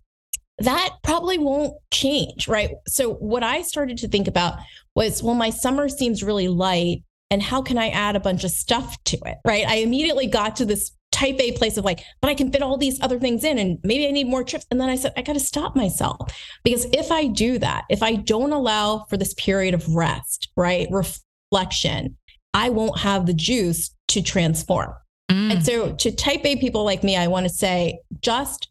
that 0.60 0.90
probably 1.02 1.36
won't 1.36 1.74
change, 1.92 2.48
right? 2.48 2.70
So, 2.88 3.12
what 3.14 3.42
I 3.42 3.60
started 3.60 3.98
to 3.98 4.08
think 4.08 4.26
about 4.26 4.58
was, 4.94 5.22
well, 5.22 5.34
my 5.34 5.50
summer 5.50 5.90
seems 5.90 6.22
really 6.22 6.48
light 6.48 7.02
and 7.30 7.42
how 7.42 7.62
can 7.62 7.78
I 7.78 7.88
add 7.88 8.16
a 8.16 8.20
bunch 8.20 8.44
of 8.44 8.50
stuff 8.50 9.02
to 9.04 9.18
it? 9.26 9.38
Right. 9.44 9.66
I 9.66 9.76
immediately 9.76 10.26
got 10.26 10.56
to 10.56 10.64
this 10.64 10.92
type 11.12 11.36
A 11.40 11.52
place 11.52 11.76
of 11.76 11.84
like, 11.84 12.00
but 12.20 12.28
I 12.28 12.34
can 12.34 12.52
fit 12.52 12.62
all 12.62 12.76
these 12.76 13.00
other 13.00 13.18
things 13.18 13.42
in 13.42 13.58
and 13.58 13.78
maybe 13.82 14.06
I 14.06 14.10
need 14.10 14.28
more 14.28 14.44
trips. 14.44 14.66
And 14.70 14.80
then 14.80 14.88
I 14.88 14.96
said, 14.96 15.12
I 15.16 15.22
got 15.22 15.32
to 15.32 15.40
stop 15.40 15.74
myself 15.74 16.18
because 16.62 16.86
if 16.92 17.10
I 17.10 17.26
do 17.26 17.58
that, 17.58 17.84
if 17.88 18.02
I 18.02 18.16
don't 18.16 18.52
allow 18.52 19.06
for 19.08 19.16
this 19.16 19.34
period 19.34 19.74
of 19.74 19.88
rest, 19.94 20.50
right, 20.56 20.86
reflection, 20.90 22.16
I 22.52 22.68
won't 22.68 22.98
have 22.98 23.26
the 23.26 23.34
juice 23.34 23.94
to 24.08 24.22
transform. 24.22 24.92
Mm. 25.30 25.52
And 25.52 25.64
so 25.64 25.92
to 25.94 26.12
type 26.12 26.44
A 26.44 26.56
people 26.56 26.84
like 26.84 27.02
me, 27.02 27.16
I 27.16 27.26
want 27.28 27.48
to 27.48 27.52
say 27.52 28.00
just, 28.20 28.68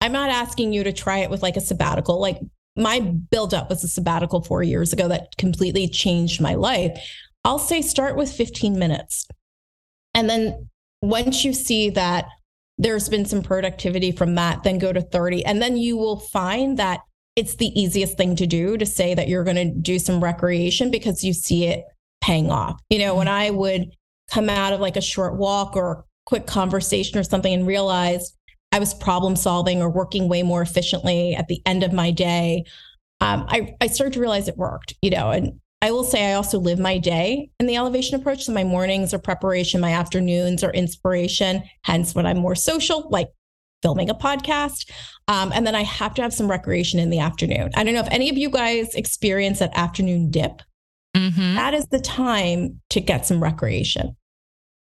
I'm 0.00 0.12
not 0.12 0.30
asking 0.30 0.72
you 0.72 0.84
to 0.84 0.92
try 0.92 1.18
it 1.18 1.30
with 1.30 1.42
like 1.42 1.56
a 1.56 1.60
sabbatical. 1.60 2.20
Like 2.20 2.40
my 2.76 3.00
buildup 3.00 3.68
was 3.68 3.82
a 3.84 3.88
sabbatical 3.88 4.42
four 4.42 4.62
years 4.62 4.92
ago 4.92 5.08
that 5.08 5.36
completely 5.36 5.88
changed 5.88 6.40
my 6.40 6.54
life. 6.54 6.98
I'll 7.44 7.58
say 7.58 7.82
start 7.82 8.16
with 8.16 8.32
15 8.32 8.78
minutes. 8.78 9.26
And 10.14 10.28
then 10.28 10.68
once 11.02 11.44
you 11.44 11.52
see 11.52 11.90
that 11.90 12.26
there's 12.78 13.08
been 13.08 13.24
some 13.24 13.42
productivity 13.42 14.12
from 14.12 14.34
that, 14.36 14.62
then 14.62 14.78
go 14.78 14.92
to 14.92 15.00
30. 15.00 15.44
And 15.44 15.60
then 15.60 15.76
you 15.76 15.96
will 15.96 16.18
find 16.18 16.78
that 16.78 17.00
it's 17.36 17.56
the 17.56 17.68
easiest 17.80 18.16
thing 18.16 18.36
to 18.36 18.46
do 18.46 18.76
to 18.76 18.86
say 18.86 19.14
that 19.14 19.28
you're 19.28 19.44
going 19.44 19.56
to 19.56 19.70
do 19.70 19.98
some 19.98 20.22
recreation 20.22 20.90
because 20.90 21.22
you 21.22 21.32
see 21.32 21.66
it 21.66 21.84
paying 22.20 22.50
off. 22.50 22.80
You 22.90 22.98
know, 22.98 23.14
when 23.14 23.28
I 23.28 23.50
would 23.50 23.90
come 24.30 24.50
out 24.50 24.72
of 24.72 24.80
like 24.80 24.96
a 24.96 25.02
short 25.02 25.36
walk 25.36 25.76
or 25.76 25.92
a 25.92 26.02
quick 26.26 26.46
conversation 26.46 27.18
or 27.18 27.22
something 27.22 27.52
and 27.52 27.66
realize 27.66 28.32
I 28.72 28.78
was 28.78 28.94
problem 28.94 29.36
solving 29.36 29.82
or 29.82 29.90
working 29.90 30.28
way 30.28 30.42
more 30.42 30.62
efficiently 30.62 31.34
at 31.34 31.48
the 31.48 31.60
end 31.66 31.82
of 31.82 31.92
my 31.92 32.10
day, 32.10 32.64
um, 33.20 33.46
I, 33.48 33.74
I 33.80 33.88
started 33.88 34.14
to 34.14 34.20
realize 34.20 34.48
it 34.48 34.56
worked, 34.56 34.94
you 35.02 35.10
know, 35.10 35.30
and 35.30 35.60
I 35.82 35.90
will 35.92 36.04
say 36.04 36.30
I 36.30 36.34
also 36.34 36.58
live 36.58 36.78
my 36.78 36.98
day 36.98 37.50
in 37.58 37.66
the 37.66 37.76
elevation 37.76 38.20
approach. 38.20 38.44
So 38.44 38.52
my 38.52 38.64
mornings 38.64 39.14
are 39.14 39.18
preparation, 39.18 39.80
my 39.80 39.92
afternoons 39.92 40.62
are 40.62 40.72
inspiration, 40.72 41.62
hence 41.82 42.14
when 42.14 42.26
I'm 42.26 42.38
more 42.38 42.54
social, 42.54 43.08
like 43.10 43.28
filming 43.82 44.10
a 44.10 44.14
podcast. 44.14 44.90
Um, 45.28 45.52
and 45.54 45.66
then 45.66 45.74
I 45.74 45.82
have 45.82 46.14
to 46.14 46.22
have 46.22 46.34
some 46.34 46.50
recreation 46.50 47.00
in 47.00 47.08
the 47.08 47.20
afternoon. 47.20 47.70
I 47.76 47.84
don't 47.84 47.94
know 47.94 48.00
if 48.00 48.10
any 48.10 48.28
of 48.28 48.36
you 48.36 48.50
guys 48.50 48.94
experience 48.94 49.60
that 49.60 49.72
afternoon 49.74 50.30
dip. 50.30 50.60
Mm-hmm. 51.16 51.54
That 51.54 51.72
is 51.74 51.86
the 51.86 52.00
time 52.00 52.80
to 52.90 53.00
get 53.00 53.26
some 53.26 53.42
recreation. 53.42 54.16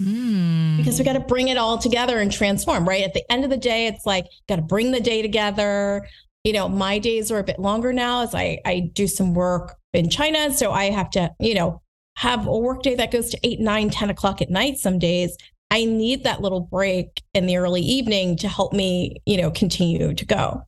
Mm. 0.01 0.77
Because 0.77 0.99
we 0.99 1.05
got 1.05 1.13
to 1.13 1.19
bring 1.19 1.47
it 1.47 1.57
all 1.57 1.77
together 1.77 2.19
and 2.19 2.31
transform, 2.31 2.87
right? 2.87 3.03
At 3.03 3.13
the 3.13 3.31
end 3.31 3.43
of 3.43 3.49
the 3.49 3.57
day, 3.57 3.87
it's 3.87 4.05
like, 4.05 4.25
got 4.47 4.57
to 4.57 4.61
bring 4.61 4.91
the 4.91 4.99
day 4.99 5.21
together. 5.21 6.07
You 6.47 6.53
know, 6.53 6.69
my 6.69 6.97
days 6.97 7.29
are 7.29 7.39
a 7.39 7.43
bit 7.43 7.59
longer 7.59 7.91
now 7.91 8.21
as 8.21 8.33
I, 8.33 8.59
I 8.63 8.89
do 8.93 9.05
some 9.05 9.33
work 9.33 9.75
in 9.91 10.09
China. 10.09 10.53
So 10.53 10.71
I 10.71 10.85
have 10.91 11.09
to, 11.09 11.29
you 11.41 11.53
know, 11.53 11.81
have 12.15 12.47
a 12.47 12.57
work 12.57 12.83
day 12.83 12.95
that 12.95 13.11
goes 13.11 13.31
to 13.31 13.39
eight, 13.43 13.59
nine, 13.59 13.89
10 13.89 14.09
o'clock 14.09 14.41
at 14.41 14.49
night 14.49 14.77
some 14.77 14.97
days. 14.97 15.35
I 15.71 15.83
need 15.83 16.23
that 16.23 16.39
little 16.39 16.61
break 16.61 17.21
in 17.33 17.47
the 17.47 17.57
early 17.57 17.81
evening 17.81 18.37
to 18.37 18.47
help 18.47 18.71
me, 18.71 19.17
you 19.25 19.35
know, 19.35 19.51
continue 19.51 20.13
to 20.13 20.25
go. 20.25 20.65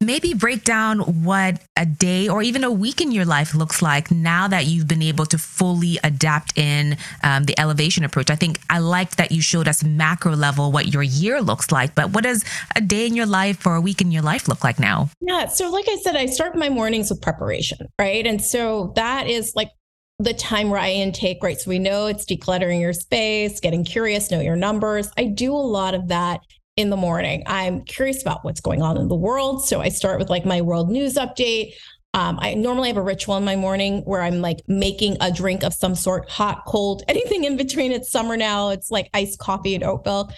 Maybe 0.00 0.34
break 0.34 0.64
down 0.64 1.00
what 1.24 1.60
a 1.76 1.86
day 1.86 2.28
or 2.28 2.42
even 2.42 2.64
a 2.64 2.70
week 2.70 3.00
in 3.00 3.12
your 3.12 3.24
life 3.24 3.54
looks 3.54 3.82
like 3.82 4.10
now 4.10 4.48
that 4.48 4.66
you've 4.66 4.88
been 4.88 5.02
able 5.02 5.26
to 5.26 5.38
fully 5.38 5.98
adapt 6.04 6.56
in 6.56 6.96
um, 7.22 7.44
the 7.44 7.58
elevation 7.58 8.04
approach. 8.04 8.30
I 8.30 8.36
think 8.36 8.60
I 8.70 8.78
liked 8.78 9.16
that 9.16 9.32
you 9.32 9.42
showed 9.42 9.68
us 9.68 9.82
macro 9.82 10.34
level 10.34 10.72
what 10.72 10.88
your 10.88 11.02
year 11.02 11.40
looks 11.40 11.72
like, 11.72 11.94
but 11.94 12.10
what 12.10 12.24
does 12.24 12.44
a 12.76 12.80
day 12.80 13.06
in 13.06 13.14
your 13.14 13.26
life 13.26 13.66
or 13.66 13.74
a 13.76 13.80
week 13.80 14.00
in 14.00 14.10
your 14.10 14.22
life 14.22 14.48
look 14.48 14.64
like 14.64 14.78
now? 14.78 15.10
Yeah. 15.20 15.46
So, 15.46 15.70
like 15.70 15.86
I 15.88 15.96
said, 16.02 16.16
I 16.16 16.26
start 16.26 16.56
my 16.56 16.68
mornings 16.68 17.10
with 17.10 17.20
preparation, 17.22 17.78
right? 17.98 18.26
And 18.26 18.42
so 18.42 18.92
that 18.96 19.26
is 19.26 19.52
like 19.54 19.70
the 20.18 20.34
time 20.34 20.70
where 20.70 20.80
I 20.80 20.90
intake, 20.90 21.42
right? 21.42 21.58
So 21.58 21.70
we 21.70 21.78
know 21.78 22.06
it's 22.06 22.24
decluttering 22.24 22.80
your 22.80 22.92
space, 22.92 23.60
getting 23.60 23.84
curious, 23.84 24.30
know 24.30 24.40
your 24.40 24.56
numbers. 24.56 25.10
I 25.16 25.24
do 25.24 25.52
a 25.52 25.56
lot 25.56 25.94
of 25.94 26.08
that 26.08 26.40
in 26.76 26.90
the 26.90 26.96
morning. 26.96 27.42
I'm 27.46 27.84
curious 27.84 28.22
about 28.22 28.44
what's 28.44 28.60
going 28.60 28.82
on 28.82 28.96
in 28.96 29.08
the 29.08 29.14
world. 29.14 29.66
So 29.66 29.80
I 29.80 29.88
start 29.90 30.18
with 30.18 30.30
like 30.30 30.44
my 30.44 30.60
world 30.62 30.90
news 30.90 31.14
update. 31.14 31.74
Um, 32.14 32.38
I 32.40 32.54
normally 32.54 32.88
have 32.88 32.96
a 32.96 33.02
ritual 33.02 33.36
in 33.36 33.44
my 33.44 33.56
morning 33.56 34.02
where 34.04 34.22
I'm 34.22 34.40
like 34.40 34.60
making 34.68 35.16
a 35.20 35.30
drink 35.30 35.62
of 35.62 35.72
some 35.72 35.94
sort, 35.94 36.28
hot, 36.30 36.64
cold, 36.66 37.02
anything 37.08 37.44
in 37.44 37.56
between. 37.56 37.92
It's 37.92 38.10
summer 38.10 38.36
now. 38.36 38.70
It's 38.70 38.90
like 38.90 39.08
iced 39.14 39.38
coffee 39.38 39.74
and 39.74 39.84
oat 39.84 40.04
milk. 40.04 40.30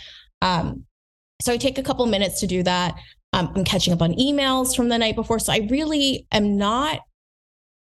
Um, 0.43 0.85
so 1.41 1.53
I 1.53 1.57
take 1.57 1.79
a 1.79 1.83
couple 1.83 2.07
minutes 2.07 2.41
to 2.41 2.47
do 2.47 2.63
that. 2.63 2.95
Um, 3.33 3.53
I'm 3.57 3.65
catching 3.65 3.93
up 3.93 4.03
on 4.03 4.15
emails 4.15 4.77
from 4.77 4.89
the 4.89 4.99
night 4.99 5.17
before. 5.17 5.39
So 5.39 5.53
I 5.53 5.67
really 5.71 6.27
am 6.31 6.57
not 6.57 7.01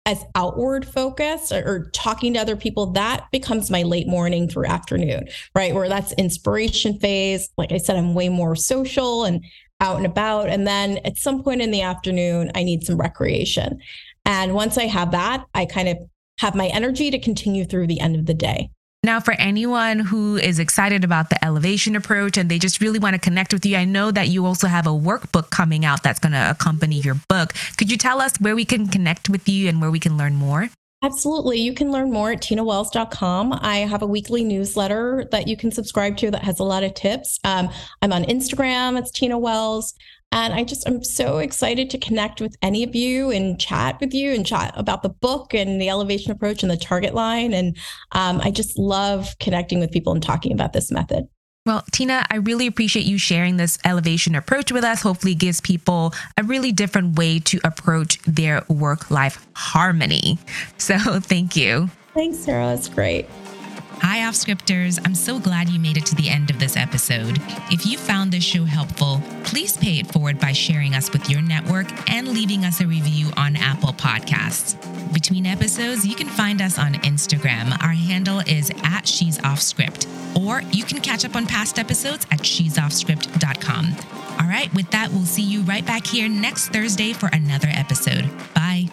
as 0.10 0.26
outward 0.34 0.88
focused 0.88 1.52
or, 1.52 1.64
or, 1.68 1.90
talking 1.92 2.34
to 2.34 2.40
other 2.40 2.56
people, 2.56 2.88
that 2.88 3.28
becomes 3.32 3.70
my 3.70 3.84
late 3.84 4.08
morning 4.08 4.50
through 4.50 4.66
afternoon, 4.66 5.28
right? 5.54 5.76
Where 5.76 5.88
that's 5.88 6.14
inspiration 6.14 6.98
phase. 7.00 7.50
Like 7.58 7.72
I 7.72 7.78
said, 7.78 7.96
I'm 7.96 8.16
way 8.16 8.28
more 8.28 8.56
social 8.56 9.24
and 9.24 9.46
out 9.82 9.98
and 9.98 10.08
about. 10.08 10.50
And 10.50 10.66
then 10.66 10.98
at 11.06 11.18
some 11.18 11.44
point 11.44 11.62
in 11.62 11.70
the 11.70 11.84
afternoon, 11.84 12.52
I 12.56 12.64
need 12.64 12.84
some 12.84 12.98
recreation. 12.98 13.80
And 14.26 14.56
once 14.56 14.80
I 14.80 14.88
have 14.88 15.12
that, 15.12 15.46
I 15.54 15.66
kind 15.66 15.88
of 15.88 15.98
have 16.40 16.56
my 16.56 16.68
energy 16.68 17.12
to 17.12 17.20
continue 17.20 17.64
through 17.64 17.86
the 17.86 18.00
end 18.00 18.16
of 18.16 18.26
the 18.26 18.34
day. 18.34 18.72
Now, 19.02 19.22
for 19.22 19.34
anyone 19.36 20.00
who 20.00 20.36
is 20.36 20.60
excited 20.60 21.06
about 21.06 21.30
the 21.30 21.44
elevation 21.44 21.96
approach 21.96 22.38
and 22.38 22.50
they 22.50 22.60
just 22.60 22.82
really 22.82 23.00
want 23.00 23.14
to 23.14 23.20
connect 23.20 23.54
with 23.54 23.66
you, 23.66 23.78
I 23.78 23.86
know 23.86 24.12
that 24.12 24.28
you 24.28 24.46
also 24.46 24.68
have 24.68 24.86
a 24.86 24.90
workbook 24.90 25.52
coming 25.52 25.86
out 25.86 26.04
that's 26.04 26.20
going 26.20 26.34
to 26.34 26.52
accompany 26.52 27.00
your 27.00 27.16
book. 27.30 27.54
Could 27.78 27.90
you 27.90 27.98
tell 27.98 28.20
us 28.20 28.34
where 28.42 28.56
we 28.56 28.66
can 28.66 28.88
connect 28.88 29.30
with 29.30 29.48
you 29.48 29.70
and 29.70 29.80
where 29.80 29.90
we 29.90 30.00
can 30.00 30.18
learn 30.18 30.36
more? 30.36 30.70
Absolutely. 31.02 31.62
You 31.62 31.74
can 31.74 31.94
learn 31.94 32.12
more 32.12 32.34
at 32.34 32.42
tinawells.com. 32.42 33.54
I 33.62 33.78
have 33.78 34.02
a 34.02 34.06
weekly 34.06 34.44
newsletter 34.44 35.26
that 35.32 35.48
you 35.48 35.56
can 35.56 35.72
subscribe 35.72 36.18
to 36.18 36.32
that 36.32 36.44
has 36.44 36.60
a 36.60 36.66
lot 36.66 36.84
of 36.84 36.94
tips. 36.94 37.40
Um, 37.46 37.70
I'm 38.02 38.12
on 38.12 38.26
Instagram, 38.26 39.00
it's 39.00 39.12
Tina 39.12 39.40
Wells. 39.40 39.94
And 40.32 40.54
I 40.54 40.64
just, 40.64 40.88
I'm 40.88 41.04
so 41.04 41.40
excited 41.40 41.90
to 41.90 41.98
connect 41.98 42.40
with 42.40 42.56
any 42.62 42.84
of 42.84 42.96
you 42.96 43.32
and 43.32 43.60
chat 43.60 44.00
with 44.00 44.14
you 44.14 44.32
and 44.34 44.46
chat 44.46 44.74
about 44.76 45.02
the 45.02 45.10
book 45.10 45.54
and 45.54 45.82
the 45.82 45.90
elevation 45.90 46.32
approach 46.32 46.62
and 46.62 46.72
the 46.72 46.78
target 46.78 47.16
line. 47.16 47.54
And 47.54 47.76
um, 48.12 48.40
I 48.44 48.52
just 48.52 48.78
love 48.78 49.36
connecting 49.40 49.80
with 49.80 49.92
people 49.92 50.14
and 50.14 50.22
talking 50.22 50.52
about 50.52 50.74
this 50.74 50.92
method. 50.92 51.28
Well, 51.66 51.84
Tina, 51.92 52.26
I 52.32 52.38
really 52.38 52.68
appreciate 52.68 53.06
you 53.06 53.18
sharing 53.18 53.58
this 53.58 53.78
elevation 53.84 54.34
approach 54.34 54.72
with 54.72 54.84
us. 54.84 55.02
Hopefully, 55.02 55.36
gives 55.36 55.62
people 55.62 56.14
a 56.38 56.44
really 56.44 56.72
different 56.72 57.18
way 57.18 57.40
to 57.42 57.60
approach 57.64 58.20
their 58.24 58.64
work 58.70 59.12
life 59.12 59.46
harmony. 59.54 60.40
So, 60.78 60.98
thank 61.20 61.56
you. 61.56 61.90
Thanks, 62.16 62.40
Sarah. 62.40 62.74
It's 62.74 62.90
great. 62.90 63.28
Hi, 64.02 64.26
off 64.26 64.36
scripters. 64.36 64.98
I'm 65.04 65.14
so 65.14 65.40
glad 65.40 65.70
you 65.70 65.80
made 65.80 65.98
it 65.98 66.06
to 66.08 66.16
the 66.16 66.30
end 66.30 66.50
of 66.50 66.58
this 66.58 66.78
episode. 66.78 67.38
If 67.70 67.86
you 67.86 67.98
found 67.98 68.32
this 68.32 68.44
show 68.44 68.64
helpful, 68.64 69.22
please 69.44 69.76
pay 69.76 70.00
it 70.00 70.08
forward 70.08 70.40
by 70.40 70.54
sharing 70.54 70.96
us 70.96 71.12
with 71.12 71.30
your 71.30 71.42
network 71.42 71.88
and 72.10 72.30
leaving 72.30 72.64
us 72.64 72.80
a 72.80 72.88
review 72.88 73.30
on 73.36 73.58
Apple 73.58 73.94
Podcasts. 73.94 74.78
Between 75.14 75.46
episodes, 75.46 76.06
you 76.08 76.16
can 76.16 76.28
find 76.28 76.62
us 76.62 76.80
on 76.80 76.94
Instagram. 76.94 77.78
Our 77.84 77.92
handle 77.92 78.40
is 78.48 78.72
at 78.84 79.06
She's 79.06 79.38
Off 79.44 79.60
Script, 79.60 80.08
or 80.34 80.62
you 80.72 80.86
can 80.86 81.02
catch 81.02 81.26
up 81.26 81.36
on 81.36 81.46
past 81.46 81.78
episodes 81.78 82.26
at 82.32 82.46
she'soffscript.com. 82.46 83.96
All 84.40 84.48
right, 84.48 84.74
with 84.74 84.90
that, 84.92 85.12
we'll 85.12 85.26
see 85.26 85.44
you 85.44 85.62
right 85.64 85.86
back 85.86 86.08
here 86.08 86.30
next 86.30 86.70
Thursday 86.70 87.12
for 87.12 87.28
another 87.34 87.68
episode. 87.70 88.30
Bye. 88.54 88.90